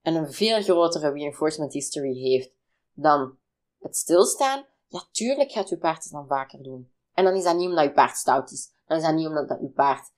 en 0.03 0.15
een 0.15 0.33
veel 0.33 0.63
grotere 0.63 1.11
reinforcement 1.11 1.73
history 1.73 2.15
heeft 2.15 2.51
dan 2.93 3.39
het 3.79 3.97
stilstaan, 3.97 4.67
ja, 4.89 5.03
tuurlijk 5.11 5.53
gaat 5.53 5.69
je 5.69 5.79
paard 5.79 6.03
het 6.03 6.13
dan 6.13 6.27
vaker 6.27 6.63
doen. 6.63 6.91
En 7.13 7.25
dan 7.25 7.35
is 7.35 7.45
dat 7.45 7.57
niet 7.57 7.69
omdat 7.69 7.85
je 7.85 7.93
paard 7.93 8.17
stout 8.17 8.51
is. 8.51 8.73
Dan 8.87 8.97
is 8.97 9.03
dat 9.03 9.15
niet 9.15 9.27
omdat 9.27 9.49
dat 9.49 9.61
je 9.61 9.69
paard 9.69 10.13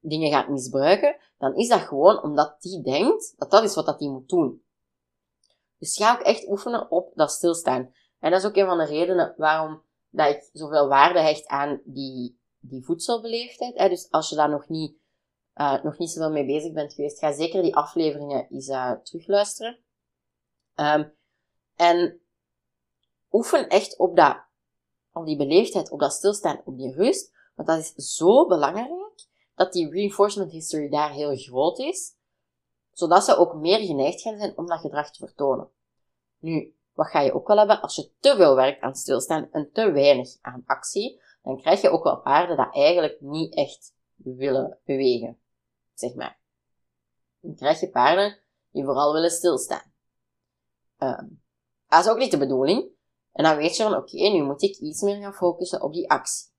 dingen 0.00 0.30
gaat 0.30 0.48
misbruiken. 0.48 1.16
Dan 1.38 1.54
is 1.54 1.68
dat 1.68 1.80
gewoon 1.80 2.22
omdat 2.22 2.56
die 2.60 2.82
denkt 2.82 3.34
dat 3.36 3.50
dat 3.50 3.62
is 3.62 3.74
wat 3.74 3.86
dat 3.86 3.98
die 3.98 4.10
moet 4.10 4.28
doen. 4.28 4.62
Dus 5.82 5.96
ga 5.96 6.12
ook 6.12 6.20
echt 6.20 6.48
oefenen 6.48 6.90
op 6.90 7.12
dat 7.14 7.30
stilstaan. 7.30 7.94
En 8.18 8.30
dat 8.30 8.40
is 8.40 8.46
ook 8.46 8.56
een 8.56 8.66
van 8.66 8.78
de 8.78 8.84
redenen 8.84 9.34
waarom 9.36 9.82
dat 10.10 10.30
ik 10.30 10.50
zoveel 10.52 10.88
waarde 10.88 11.20
hecht 11.20 11.46
aan 11.46 11.80
die, 11.84 12.38
die 12.58 12.84
voedselbeleefdheid. 12.84 13.78
Hè. 13.78 13.88
Dus 13.88 14.10
als 14.10 14.28
je 14.28 14.36
daar 14.36 14.50
nog 14.50 14.68
niet, 14.68 14.96
uh, 15.54 15.82
nog 15.82 15.98
niet 15.98 16.10
zoveel 16.10 16.30
mee 16.30 16.46
bezig 16.46 16.72
bent 16.72 16.94
geweest, 16.94 17.18
ga 17.18 17.32
zeker 17.32 17.62
die 17.62 17.76
afleveringen 17.76 18.46
eens 18.50 18.68
uh, 18.68 18.92
terugluisteren. 18.92 19.78
Um, 20.74 21.14
en 21.76 22.20
oefen 23.32 23.68
echt 23.68 23.98
op, 23.98 24.16
dat, 24.16 24.44
op 25.12 25.26
die 25.26 25.36
beleefdheid, 25.36 25.90
op 25.90 26.00
dat 26.00 26.12
stilstaan, 26.12 26.60
op 26.64 26.78
die 26.78 26.94
rust. 26.94 27.32
Want 27.54 27.68
dat 27.68 27.78
is 27.78 28.16
zo 28.16 28.46
belangrijk 28.46 29.26
dat 29.54 29.72
die 29.72 29.90
reinforcement 29.90 30.52
history 30.52 30.88
daar 30.88 31.10
heel 31.12 31.36
groot 31.36 31.78
is, 31.78 32.14
zodat 32.92 33.24
ze 33.24 33.36
ook 33.36 33.54
meer 33.54 33.78
geneigd 33.78 34.20
gaan 34.20 34.38
zijn 34.38 34.56
om 34.56 34.66
dat 34.66 34.80
gedrag 34.80 35.10
te 35.10 35.26
vertonen. 35.26 35.70
Nu, 36.38 36.74
wat 36.92 37.06
ga 37.06 37.20
je 37.20 37.32
ook 37.32 37.46
wel 37.46 37.58
hebben 37.58 37.80
als 37.80 37.96
je 37.96 38.10
te 38.20 38.36
veel 38.36 38.54
werkt 38.54 38.80
aan 38.80 38.94
stilstaan 38.94 39.48
en 39.52 39.70
te 39.72 39.90
weinig 39.90 40.36
aan 40.40 40.62
actie, 40.66 41.20
dan 41.42 41.60
krijg 41.60 41.80
je 41.80 41.90
ook 41.90 42.04
wel 42.04 42.20
paarden 42.20 42.56
dat 42.56 42.74
eigenlijk 42.74 43.20
niet 43.20 43.54
echt 43.54 43.94
willen 44.16 44.78
bewegen, 44.84 45.38
zeg 45.94 46.14
maar. 46.14 46.40
Dan 47.40 47.54
krijg 47.54 47.80
je 47.80 47.90
paarden 47.90 48.38
die 48.70 48.84
vooral 48.84 49.12
willen 49.12 49.30
stilstaan. 49.30 49.92
Um, 50.98 51.42
dat 51.88 52.04
is 52.04 52.10
ook 52.10 52.18
niet 52.18 52.30
de 52.30 52.38
bedoeling. 52.38 52.90
En 53.32 53.44
dan 53.44 53.56
weet 53.56 53.76
je 53.76 53.82
van, 53.82 53.94
oké, 53.94 54.16
nu 54.16 54.42
moet 54.42 54.62
ik 54.62 54.76
iets 54.76 55.02
meer 55.02 55.20
gaan 55.20 55.34
focussen 55.34 55.82
op 55.82 55.92
die 55.92 56.10
actie. 56.10 56.50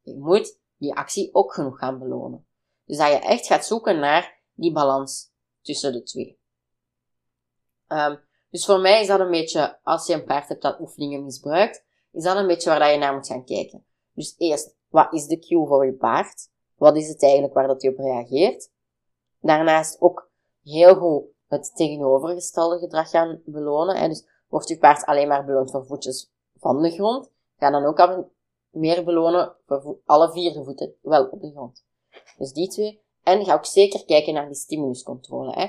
Je 0.00 0.18
moet 0.18 0.58
die 0.76 0.94
actie 0.94 1.34
ook 1.34 1.54
genoeg 1.54 1.78
gaan 1.78 1.98
belonen. 1.98 2.46
Dus 2.84 2.96
dat 2.96 3.08
je 3.08 3.18
echt 3.18 3.46
gaat 3.46 3.66
zoeken 3.66 3.98
naar 3.98 4.40
die 4.54 4.72
balans 4.72 5.29
tussen 5.62 5.92
de 5.92 6.02
twee. 6.02 6.38
Um, 7.88 8.20
dus 8.50 8.64
voor 8.64 8.80
mij 8.80 9.00
is 9.00 9.06
dat 9.06 9.20
een 9.20 9.30
beetje, 9.30 9.78
als 9.82 10.06
je 10.06 10.14
een 10.14 10.24
paard 10.24 10.48
hebt 10.48 10.62
dat 10.62 10.80
oefeningen 10.80 11.24
misbruikt, 11.24 11.84
is 12.12 12.22
dat 12.22 12.36
een 12.36 12.46
beetje 12.46 12.70
waar 12.70 12.92
je 12.92 12.98
naar 12.98 13.14
moet 13.14 13.26
gaan 13.26 13.44
kijken. 13.44 13.84
Dus 14.12 14.34
eerst, 14.38 14.76
wat 14.88 15.12
is 15.12 15.26
de 15.26 15.38
cue 15.38 15.66
voor 15.66 15.86
je 15.86 15.92
paard? 15.92 16.50
Wat 16.76 16.96
is 16.96 17.08
het 17.08 17.22
eigenlijk 17.22 17.54
waar 17.54 17.66
dat 17.66 17.82
hij 17.82 17.90
op 17.90 17.98
reageert? 17.98 18.70
Daarnaast 19.40 20.00
ook 20.00 20.30
heel 20.62 20.94
goed 20.94 21.24
het 21.48 21.76
tegenovergestelde 21.76 22.78
gedrag 22.78 23.10
gaan 23.10 23.42
belonen. 23.44 23.96
Hè. 23.96 24.08
Dus 24.08 24.26
wordt 24.48 24.68
je 24.68 24.78
paard 24.78 25.04
alleen 25.04 25.28
maar 25.28 25.44
beloond 25.44 25.70
voor 25.70 25.86
voetjes 25.86 26.32
van 26.58 26.82
de 26.82 26.90
grond, 26.90 27.30
ga 27.58 27.70
dan 27.70 27.84
ook 27.84 28.00
al 28.00 28.32
meer 28.70 29.04
belonen 29.04 29.56
voor 29.66 29.98
alle 30.04 30.32
vier 30.32 30.64
voeten 30.64 30.94
wel 31.02 31.28
op 31.28 31.40
de 31.40 31.50
grond. 31.50 31.84
Dus 32.38 32.52
die 32.52 32.68
twee. 32.68 33.02
En 33.30 33.44
ga 33.44 33.54
ook 33.54 33.66
zeker 33.66 34.04
kijken 34.04 34.34
naar 34.34 34.46
die 34.46 34.56
stimuluscontrole. 34.56 35.52
Hè. 35.52 35.68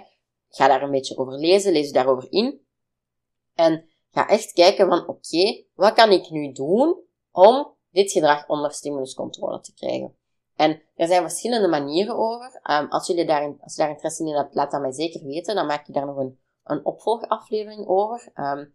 Ga 0.49 0.67
daar 0.67 0.81
een 0.81 0.91
beetje 0.91 1.17
over 1.17 1.33
lezen, 1.33 1.71
lees 1.71 1.87
je 1.87 1.93
daarover 1.93 2.31
in. 2.31 2.65
En 3.55 3.85
ga 4.11 4.27
echt 4.27 4.53
kijken 4.53 4.87
van, 4.87 5.07
oké, 5.07 5.63
wat 5.73 5.93
kan 5.93 6.11
ik 6.11 6.29
nu 6.29 6.51
doen 6.51 7.01
om 7.31 7.73
dit 7.91 8.11
gedrag 8.11 8.47
onder 8.47 8.71
stimuluscontrole 8.71 9.59
te 9.59 9.73
krijgen? 9.73 10.15
En 10.55 10.81
er 10.95 11.07
zijn 11.07 11.21
verschillende 11.21 11.67
manieren 11.67 12.15
over. 12.15 12.61
Um, 12.71 12.89
als 12.89 13.07
jullie 13.07 13.25
daar, 13.25 13.55
als 13.59 13.75
je 13.75 13.81
daar 13.81 13.91
interesse 13.91 14.25
in 14.25 14.35
hebt, 14.35 14.55
laat 14.55 14.71
dat 14.71 14.81
mij 14.81 14.91
zeker 14.91 15.25
weten. 15.25 15.55
Dan 15.55 15.65
maak 15.65 15.87
je 15.87 15.93
daar 15.93 16.05
nog 16.05 16.17
een, 16.17 16.39
een 16.63 16.85
opvolgaflevering 16.85 17.87
over. 17.87 18.31
Um, 18.35 18.73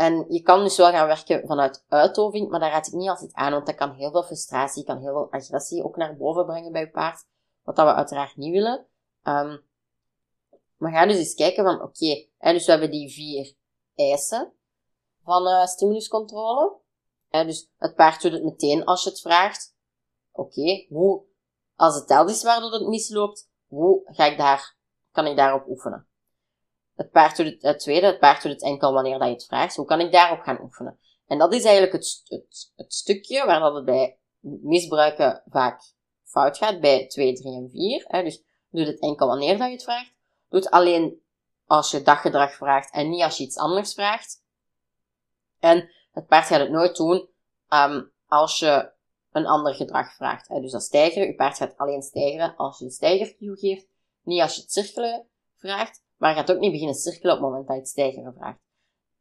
en 0.00 0.24
je 0.28 0.42
kan 0.42 0.62
dus 0.62 0.76
wel 0.76 0.90
gaan 0.90 1.06
werken 1.06 1.46
vanuit 1.46 1.84
uitoving, 1.88 2.50
maar 2.50 2.60
daar 2.60 2.70
raad 2.70 2.86
ik 2.86 2.92
niet 2.92 3.08
altijd 3.08 3.32
aan, 3.32 3.52
want 3.52 3.66
dat 3.66 3.74
kan 3.74 3.94
heel 3.94 4.10
veel 4.10 4.22
frustratie, 4.22 4.84
kan 4.84 4.98
heel 4.98 5.12
veel 5.12 5.28
agressie 5.30 5.84
ook 5.84 5.96
naar 5.96 6.16
boven 6.16 6.46
brengen 6.46 6.72
bij 6.72 6.80
je 6.80 6.90
paard. 6.90 7.26
Wat 7.62 7.76
dat 7.76 7.86
we 7.86 7.94
uiteraard 7.94 8.36
niet 8.36 8.52
willen. 8.52 8.86
Um, 9.22 9.64
maar 10.76 10.92
ga 10.92 11.06
dus 11.06 11.16
eens 11.16 11.34
kijken 11.34 11.64
van, 11.64 11.74
oké, 11.74 11.84
okay, 11.84 12.52
dus 12.52 12.64
we 12.64 12.70
hebben 12.70 12.90
die 12.90 13.12
vier 13.12 13.54
eisen 13.94 14.52
van 15.24 15.46
uh, 15.46 15.66
stimuluscontrole. 15.66 16.76
En 17.28 17.46
dus 17.46 17.70
het 17.76 17.94
paard 17.94 18.22
doet 18.22 18.32
het 18.32 18.44
meteen 18.44 18.84
als 18.84 19.04
je 19.04 19.10
het 19.10 19.20
vraagt. 19.20 19.76
Oké, 20.32 20.86
hoe, 20.88 21.24
als 21.76 21.94
het 21.94 22.06
tel 22.06 22.28
is 22.28 22.42
waardoor 22.42 22.72
het 22.72 22.88
misloopt, 22.88 23.50
hoe 23.66 24.02
ga 24.04 24.24
ik 24.24 24.38
daar, 24.38 24.76
kan 25.12 25.26
ik 25.26 25.36
daarop 25.36 25.68
oefenen? 25.68 26.09
Het 27.00 27.10
paard 27.10 27.36
doet 27.36 27.46
het, 27.46 27.62
het 27.62 27.78
tweede, 27.78 28.06
het 28.06 28.18
paard 28.18 28.42
doet 28.42 28.52
het 28.52 28.62
enkel 28.62 28.92
wanneer 28.92 29.18
dat 29.18 29.28
je 29.28 29.34
het 29.34 29.44
vraagt. 29.44 29.76
Hoe 29.76 29.86
kan 29.86 30.00
ik 30.00 30.12
daarop 30.12 30.40
gaan 30.40 30.60
oefenen? 30.60 30.98
En 31.26 31.38
dat 31.38 31.54
is 31.54 31.64
eigenlijk 31.64 31.92
het, 31.92 32.22
het, 32.24 32.72
het 32.76 32.94
stukje 32.94 33.46
waar 33.46 33.60
dat 33.60 33.74
het 33.74 33.84
bij 33.84 34.18
misbruiken 34.40 35.42
vaak 35.50 35.82
fout 36.24 36.56
gaat, 36.56 36.80
bij 36.80 37.06
2, 37.06 37.32
3 37.32 37.54
en 37.54 37.70
4. 37.70 38.04
Hè. 38.06 38.22
Dus 38.22 38.42
doe 38.70 38.84
het 38.84 39.00
enkel 39.00 39.26
wanneer 39.26 39.58
dat 39.58 39.66
je 39.66 39.72
het 39.72 39.82
vraagt. 39.82 40.12
Doe 40.48 40.60
het 40.60 40.70
alleen 40.70 41.22
als 41.66 41.90
je 41.90 42.02
daggedrag 42.02 42.52
vraagt 42.54 42.92
en 42.92 43.10
niet 43.10 43.22
als 43.22 43.36
je 43.36 43.44
iets 43.44 43.58
anders 43.58 43.94
vraagt. 43.94 44.42
En 45.58 45.90
het 46.12 46.26
paard 46.26 46.46
gaat 46.46 46.60
het 46.60 46.70
nooit 46.70 46.96
doen 46.96 47.28
um, 47.68 48.12
als 48.26 48.58
je 48.58 48.90
een 49.32 49.46
ander 49.46 49.74
gedrag 49.74 50.14
vraagt. 50.14 50.48
Hè. 50.48 50.60
Dus 50.60 50.72
dat 50.72 50.82
stijgeren, 50.82 51.26
je 51.26 51.34
paard 51.34 51.56
gaat 51.56 51.76
alleen 51.76 52.02
stijgeren 52.02 52.56
als 52.56 52.78
je 52.78 52.84
de 52.84 52.90
stijgercue 52.90 53.56
geeft, 53.56 53.86
niet 54.22 54.40
als 54.40 54.54
je 54.54 54.60
het 54.60 54.72
cirkelen 54.72 55.26
vraagt, 55.56 56.08
maar 56.20 56.34
gaat 56.34 56.52
ook 56.52 56.58
niet 56.58 56.70
beginnen 56.70 56.94
cirkelen 56.94 57.36
op 57.36 57.40
het 57.40 57.48
moment 57.48 57.66
dat 57.66 57.76
je 57.76 57.82
het 57.82 57.90
stijgeren 57.90 58.34
vraagt. 58.34 58.58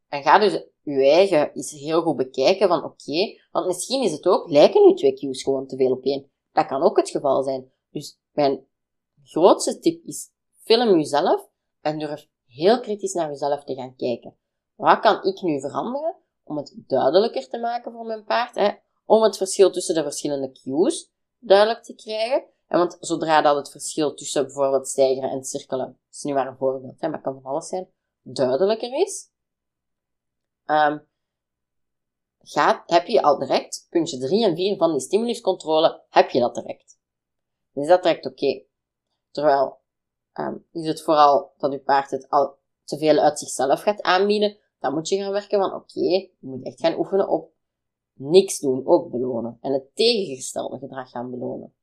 En 0.07 0.23
ga 0.23 0.39
dus 0.39 0.51
je 0.81 1.09
eigen 1.09 1.53
eens 1.53 1.71
heel 1.71 2.01
goed 2.01 2.15
bekijken 2.15 2.67
van 2.67 2.83
oké, 2.83 3.39
want 3.51 3.65
misschien 3.65 4.03
is 4.03 4.11
het 4.11 4.25
ook, 4.27 4.49
lijken 4.49 4.87
nu 4.87 4.95
twee 4.95 5.13
cues 5.13 5.43
gewoon 5.43 5.67
te 5.67 5.75
veel 5.75 5.91
op 5.91 6.03
één. 6.03 6.31
Dat 6.51 6.65
kan 6.65 6.81
ook 6.81 6.97
het 6.97 7.09
geval 7.09 7.43
zijn. 7.43 7.71
Dus 7.89 8.19
mijn 8.31 8.67
grootste 9.23 9.79
tip 9.79 10.03
is, 10.03 10.31
film 10.63 10.97
jezelf 10.97 11.49
en 11.81 11.99
durf 11.99 12.27
heel 12.45 12.79
kritisch 12.79 13.13
naar 13.13 13.29
jezelf 13.29 13.63
te 13.63 13.75
gaan 13.75 13.95
kijken. 13.95 14.37
Wat 14.75 14.99
kan 14.99 15.23
ik 15.23 15.41
nu 15.41 15.59
veranderen 15.59 16.15
om 16.43 16.57
het 16.57 16.73
duidelijker 16.75 17.47
te 17.47 17.59
maken 17.59 17.91
voor 17.91 18.05
mijn 18.05 18.23
paard? 18.23 18.55
Hè? 18.55 18.71
Om 19.05 19.21
het 19.21 19.37
verschil 19.37 19.71
tussen 19.71 19.95
de 19.95 20.03
verschillende 20.03 20.51
cues 20.51 21.11
duidelijk 21.37 21.83
te 21.83 21.95
krijgen. 21.95 22.43
En 22.69 22.77
want 22.77 22.97
zodra 22.99 23.41
dat 23.41 23.55
het 23.55 23.71
verschil 23.71 24.13
tussen 24.13 24.43
bijvoorbeeld 24.43 24.87
stijgeren 24.87 25.29
en 25.29 25.43
cirkelen, 25.43 25.99
is 26.11 26.23
nu 26.23 26.33
maar 26.33 26.47
een 26.47 26.57
voorbeeld, 26.57 27.01
hè, 27.01 27.09
maar 27.09 27.21
kan 27.21 27.41
van 27.41 27.51
alles 27.51 27.67
zijn, 27.67 27.87
duidelijker 28.21 29.01
is, 29.01 29.29
um, 30.65 31.07
gaat, 32.39 32.83
heb 32.85 33.07
je 33.07 33.21
al 33.21 33.39
direct, 33.39 33.87
puntje 33.89 34.17
3 34.17 34.45
en 34.45 34.55
4 34.55 34.77
van 34.77 34.91
die 34.91 35.01
stimuluscontrole, 35.01 36.01
heb 36.09 36.29
je 36.29 36.39
dat 36.39 36.55
direct. 36.55 36.99
Dus 37.73 37.87
dat 37.87 38.03
direct 38.03 38.25
oké. 38.25 38.63
Terwijl, 39.31 39.79
um, 40.33 40.65
is 40.71 40.87
het 40.87 41.01
vooral 41.01 41.53
dat 41.57 41.71
je 41.71 41.79
paard 41.79 42.11
het 42.11 42.29
al 42.29 42.57
te 42.83 42.97
veel 42.97 43.17
uit 43.17 43.39
zichzelf 43.39 43.81
gaat 43.81 44.01
aanbieden, 44.01 44.57
dan 44.79 44.93
moet 44.93 45.07
je 45.07 45.17
gaan 45.17 45.31
werken 45.31 45.59
van 45.59 45.73
oké, 45.73 45.99
je 45.99 46.31
moet 46.39 46.65
echt 46.65 46.79
gaan 46.79 46.97
oefenen 46.97 47.29
op 47.29 47.51
niks 48.13 48.59
doen, 48.59 48.87
ook 48.87 49.11
belonen. 49.11 49.57
En 49.61 49.73
het 49.73 49.95
tegengestelde 49.95 50.77
gedrag 50.77 51.09
gaan 51.09 51.29
belonen. 51.29 51.73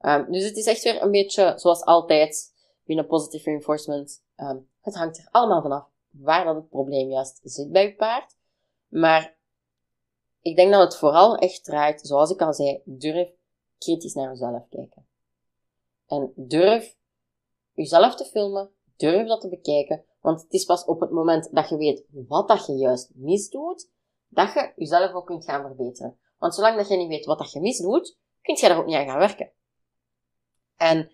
Um, 0.00 0.32
dus 0.32 0.44
het 0.44 0.56
is 0.56 0.66
echt 0.66 0.82
weer 0.82 1.02
een 1.02 1.10
beetje 1.10 1.52
zoals 1.56 1.82
altijd 1.82 2.54
binnen 2.84 3.06
positive 3.06 3.44
reinforcement. 3.44 4.22
Um, 4.36 4.68
het 4.80 4.94
hangt 4.94 5.18
er 5.18 5.28
allemaal 5.30 5.62
vanaf 5.62 5.88
waar 6.10 6.44
dat 6.44 6.54
het 6.54 6.68
probleem 6.68 7.10
juist 7.10 7.40
zit 7.42 7.70
bij 7.70 7.82
je 7.82 7.94
paard. 7.94 8.36
Maar 8.88 9.36
ik 10.40 10.56
denk 10.56 10.72
dat 10.72 10.80
het 10.80 10.96
vooral 10.96 11.36
echt 11.36 11.64
draait, 11.64 12.00
zoals 12.06 12.30
ik 12.30 12.40
al 12.40 12.54
zei, 12.54 12.82
durf 12.84 13.30
kritisch 13.78 14.14
naar 14.14 14.28
jezelf 14.28 14.68
kijken. 14.68 15.06
En 16.06 16.32
durf 16.36 16.96
jezelf 17.72 18.14
te 18.14 18.24
filmen, 18.24 18.70
durf 18.96 19.28
dat 19.28 19.40
te 19.40 19.48
bekijken, 19.48 20.04
want 20.20 20.42
het 20.42 20.52
is 20.52 20.64
pas 20.64 20.84
op 20.84 21.00
het 21.00 21.10
moment 21.10 21.48
dat 21.52 21.68
je 21.68 21.76
weet 21.76 22.04
wat 22.08 22.48
dat 22.48 22.66
je 22.66 22.72
juist 22.72 23.10
misdoet, 23.14 23.90
dat 24.28 24.52
je 24.52 24.72
jezelf 24.76 25.12
ook 25.12 25.26
kunt 25.26 25.44
gaan 25.44 25.62
verbeteren. 25.62 26.18
Want 26.38 26.54
zolang 26.54 26.76
dat 26.76 26.88
je 26.88 26.96
niet 26.96 27.08
weet 27.08 27.24
wat 27.24 27.38
dat 27.38 27.52
je 27.52 27.60
misdoet, 27.60 28.18
kun 28.42 28.56
je 28.56 28.68
daar 28.68 28.78
ook 28.78 28.86
niet 28.86 28.96
aan 28.96 29.06
gaan 29.06 29.18
werken. 29.18 29.52
En 30.76 31.12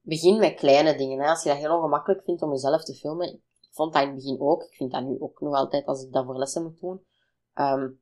begin 0.00 0.38
met 0.38 0.54
kleine 0.54 0.96
dingen. 0.96 1.20
Hè. 1.20 1.28
Als 1.28 1.42
je 1.42 1.48
dat 1.48 1.58
heel 1.58 1.76
ongemakkelijk 1.76 2.24
vindt 2.24 2.42
om 2.42 2.50
jezelf 2.50 2.84
te 2.84 2.94
filmen, 2.94 3.28
ik 3.28 3.68
vond 3.70 3.92
dat 3.92 4.02
in 4.02 4.08
het 4.08 4.16
begin 4.16 4.40
ook. 4.40 4.62
Ik 4.62 4.74
vind 4.74 4.92
dat 4.92 5.04
nu 5.04 5.20
ook 5.20 5.40
nog 5.40 5.54
altijd 5.54 5.86
als 5.86 6.02
ik 6.02 6.12
dat 6.12 6.24
voor 6.24 6.38
lessen 6.38 6.62
moet 6.62 6.80
doen. 6.80 7.04
Um, 7.54 8.00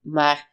maar 0.00 0.52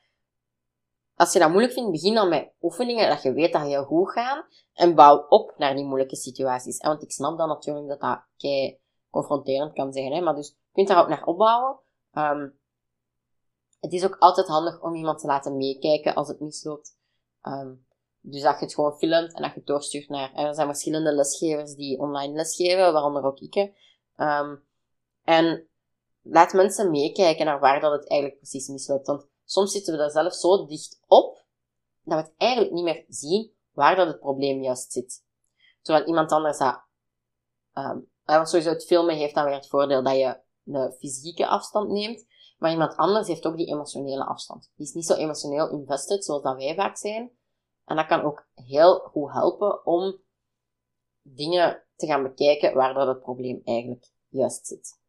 als 1.16 1.34
je 1.34 1.40
dat 1.40 1.50
moeilijk 1.50 1.74
vindt, 1.74 1.92
begin 1.92 2.14
dan 2.14 2.30
met 2.30 2.54
oefeningen 2.62 3.10
dat 3.10 3.22
je 3.22 3.34
weet 3.34 3.54
dat 3.54 3.70
je 3.70 3.78
goed 3.78 4.12
gaan. 4.12 4.46
En 4.74 4.96
bouw 4.96 5.26
op 5.28 5.54
naar 5.58 5.76
die 5.76 5.86
moeilijke 5.86 6.16
situaties. 6.16 6.78
Want 6.78 7.04
ik 7.04 7.12
snap 7.12 7.38
dan 7.38 7.48
natuurlijk 7.48 7.88
dat 7.88 8.00
dat 8.00 8.26
kei 8.38 8.80
confronterend 9.10 9.74
kan 9.74 9.94
zijn. 9.94 10.14
Hè? 10.14 10.22
Maar 10.22 10.36
dus 10.36 10.48
je 10.48 10.72
kunt 10.72 10.88
daar 10.88 11.02
ook 11.02 11.08
naar 11.08 11.26
opbouwen. 11.26 11.80
Um, 12.14 12.60
het 13.80 13.94
is 13.94 14.06
ook 14.06 14.16
altijd 14.20 14.48
handig 14.48 14.82
om 14.82 14.96
iemand 14.96 15.20
te 15.20 15.28
laten 15.28 15.58
meekijken 15.58 16.14
als 16.14 16.28
het 16.28 16.40
misloopt. 16.40 16.98
Um, 17.42 17.86
dus 18.28 18.42
dat 18.42 18.60
je 18.60 18.66
het 18.66 18.74
gewoon 18.74 18.98
filmt 18.98 19.34
en 19.34 19.42
dat 19.42 19.52
je 19.52 19.58
het 19.58 19.68
doorstuurt 19.68 20.10
naar... 20.10 20.34
Er 20.34 20.56
zijn 20.56 20.68
verschillende 20.68 21.12
lesgevers 21.12 21.76
die 21.76 22.00
online 22.00 22.34
lesgeven, 22.34 22.94
waaronder 22.94 23.24
ook 23.24 23.40
ik. 23.40 23.56
Um, 24.18 24.64
en 25.24 25.68
laat 26.22 26.54
mensen 26.54 26.92
meekijken 26.92 27.46
naar 27.46 27.60
waar 27.60 27.80
dat 27.80 27.92
het 27.92 28.10
eigenlijk 28.10 28.40
precies 28.40 28.68
misloopt. 28.68 29.08
Want 29.08 29.28
soms 29.46 29.72
zitten 29.72 29.94
we 29.94 30.00
daar 30.00 30.12
zelf 30.12 30.34
zo 30.34 30.66
dicht 30.66 31.00
op, 31.08 31.44
dat 32.04 32.20
we 32.20 32.24
het 32.24 32.34
eigenlijk 32.38 32.72
niet 32.72 32.84
meer 32.84 33.06
zien 33.08 33.52
waar 33.74 33.96
dat 33.96 34.08
het 34.08 34.20
probleem 34.20 34.62
juist 34.62 34.92
zit. 34.92 35.24
Terwijl 35.82 36.06
iemand 36.06 36.32
anders 36.32 36.58
dat... 36.58 36.84
Um, 37.74 38.10
want 38.24 38.50
sowieso 38.50 38.70
het 38.70 38.86
filmen 38.86 39.16
heeft 39.16 39.36
dan 39.36 39.46
weer 39.46 39.54
het 39.54 39.68
voordeel 39.68 40.04
dat 40.04 40.16
je 40.16 40.40
de 40.64 40.96
fysieke 41.00 41.48
afstand 41.48 41.90
neemt. 41.90 42.26
Maar 42.58 42.72
iemand 42.72 42.96
anders 42.96 43.28
heeft 43.28 43.46
ook 43.46 43.58
die 43.58 43.68
emotionele 43.68 44.26
afstand. 44.26 44.72
Die 44.76 44.88
is 44.88 44.94
niet 44.94 45.06
zo 45.06 45.14
emotioneel 45.14 45.70
invested 45.70 46.26
zoals 46.26 46.44
dat 46.44 46.56
wij 46.56 46.76
vaak 46.76 46.98
zijn. 46.98 47.32
En 47.86 47.96
dat 47.96 48.06
kan 48.06 48.22
ook 48.22 48.48
heel 48.54 49.00
goed 49.00 49.32
helpen 49.32 49.86
om 49.86 50.20
dingen 51.22 51.84
te 51.96 52.06
gaan 52.06 52.24
bekijken 52.24 52.74
waar 52.74 52.94
dat 52.94 53.08
het 53.08 53.20
probleem 53.20 53.62
eigenlijk 53.64 54.12
juist 54.30 54.68
zit. 54.68 55.00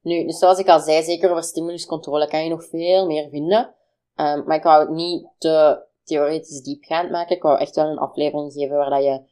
Nu, 0.00 0.26
dus 0.26 0.38
zoals 0.38 0.58
ik 0.58 0.68
al 0.68 0.80
zei, 0.80 1.02
zeker 1.02 1.30
over 1.30 1.42
stimuluscontrole 1.42 2.28
kan 2.28 2.44
je 2.44 2.50
nog 2.50 2.64
veel 2.64 3.06
meer 3.06 3.28
vinden. 3.28 3.74
Um, 4.16 4.44
maar 4.44 4.56
ik 4.56 4.62
wou 4.62 4.80
het 4.80 4.90
niet 4.90 5.28
te 5.38 5.86
theoretisch 6.02 6.62
diepgaand 6.62 7.10
maken. 7.10 7.36
Ik 7.36 7.42
wou 7.42 7.58
echt 7.58 7.74
wel 7.74 7.86
een 7.86 7.98
aflevering 7.98 8.52
geven 8.52 8.76
waar 8.76 8.90
dat 8.90 9.02
je 9.02 9.22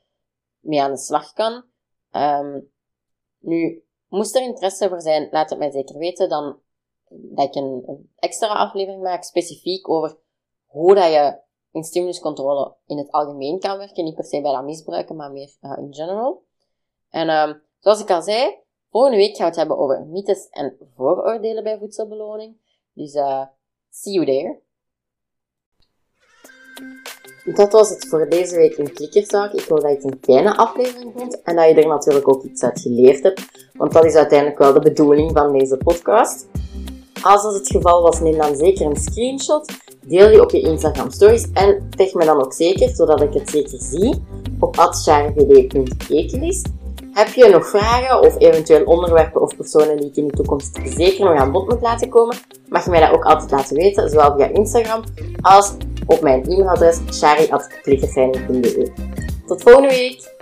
mee 0.61 0.83
aan 0.83 0.91
de 0.91 0.97
slag 0.99 1.33
kan. 1.33 1.65
Um, 2.11 2.71
nu, 3.39 3.85
moest 4.09 4.37
er 4.37 4.43
interesse 4.43 4.89
voor 4.89 5.01
zijn, 5.01 5.29
laat 5.31 5.51
het 5.51 5.59
mij 5.59 5.71
zeker 5.71 5.99
weten. 5.99 6.29
Dan 6.29 6.61
dat 7.09 7.47
ik 7.47 7.55
een, 7.55 7.83
een 7.87 8.13
extra 8.17 8.55
aflevering 8.55 9.03
maak, 9.03 9.23
specifiek 9.23 9.89
over 9.89 10.19
hoe 10.67 10.95
dat 10.95 11.13
je 11.13 11.41
in 11.73 11.85
stimuluscontrole 11.85 12.75
in 12.87 12.99
het 12.99 13.11
algemeen 13.11 13.61
kan 13.61 13.79
werken. 13.79 14.05
Niet 14.05 14.15
per 14.15 14.25
se 14.25 14.41
bij 14.41 14.53
dat 14.53 14.65
misbruiken, 14.65 15.17
maar 15.17 15.33
meer 15.33 15.51
uh, 15.63 15.79
in 15.79 15.95
general. 15.95 16.43
En 17.11 17.31
um, 17.31 17.63
zoals 17.79 18.01
ik 18.01 18.11
al 18.11 18.23
zei, 18.23 18.57
volgende 18.91 19.17
week 19.17 19.37
gaan 19.37 19.39
we 19.39 19.45
het 19.45 19.57
hebben 19.57 19.79
over 19.79 20.07
mythes 20.07 20.49
en 20.51 20.77
vooroordelen 20.97 21.65
bij 21.65 21.79
voedselbeloning. 21.79 22.57
Dus 22.93 23.15
uh, 23.15 23.45
see 23.91 24.13
you 24.13 24.27
there. 24.27 24.61
Dat 27.55 27.73
was 27.73 27.89
het 27.89 28.09
voor 28.09 28.29
deze 28.29 28.57
week 28.57 28.77
in 28.77 28.93
Klikkerzaak. 28.93 29.53
Ik 29.53 29.65
hoop 29.65 29.81
dat 29.81 29.91
je 29.91 29.97
het 29.97 30.05
een 30.05 30.19
fijne 30.21 30.57
aflevering 30.57 31.13
vond 31.17 31.43
en 31.43 31.57
dat 31.57 31.69
je 31.69 31.75
er 31.75 31.87
natuurlijk 31.87 32.29
ook 32.29 32.43
iets 32.43 32.63
uit 32.63 32.81
geleerd 32.81 33.23
hebt. 33.23 33.71
Want 33.73 33.93
dat 33.93 34.05
is 34.05 34.15
uiteindelijk 34.15 34.59
wel 34.59 34.73
de 34.73 34.81
bedoeling 34.81 35.31
van 35.33 35.59
deze 35.59 35.77
podcast. 35.77 36.47
Als 37.23 37.43
dat 37.43 37.55
het 37.55 37.67
geval 37.67 38.03
was, 38.03 38.21
neem 38.21 38.37
dan 38.37 38.57
zeker 38.57 38.87
een 38.87 38.97
screenshot. 38.97 39.73
Deel 40.07 40.29
die 40.29 40.43
op 40.43 40.51
je 40.51 40.61
Instagram 40.61 41.11
stories 41.11 41.51
en 41.53 41.89
tag 41.97 42.13
me 42.13 42.25
dan 42.25 42.45
ook 42.45 42.53
zeker, 42.53 42.89
zodat 42.89 43.23
ik 43.23 43.33
het 43.33 43.51
zeker 43.51 43.79
zie, 43.81 44.23
op 44.59 44.79
atcharvd.ekelis. 44.79 46.63
Heb 47.13 47.29
je 47.29 47.49
nog 47.49 47.69
vragen 47.69 48.21
of 48.21 48.39
eventueel 48.39 48.85
onderwerpen 48.85 49.41
of 49.41 49.57
personen 49.57 49.97
die 49.97 50.09
ik 50.09 50.17
in 50.17 50.27
de 50.27 50.33
toekomst 50.33 50.81
zeker 50.85 51.25
nog 51.25 51.39
aan 51.39 51.53
bod 51.53 51.69
moet 51.69 51.81
laten 51.81 52.09
komen, 52.09 52.37
mag 52.69 52.85
je 52.85 52.91
mij 52.91 53.01
dat 53.01 53.11
ook 53.11 53.25
altijd 53.25 53.51
laten 53.51 53.77
weten, 53.77 54.11
zowel 54.11 54.35
via 54.37 54.47
Instagram 54.47 55.03
als 55.41 55.73
op 56.07 56.21
mijn 56.21 56.45
e-mailadres 56.45 57.01
shari.klikkerfijn.be. 57.11 58.93
Tot 59.47 59.63
volgende 59.63 59.89
week! 59.89 60.42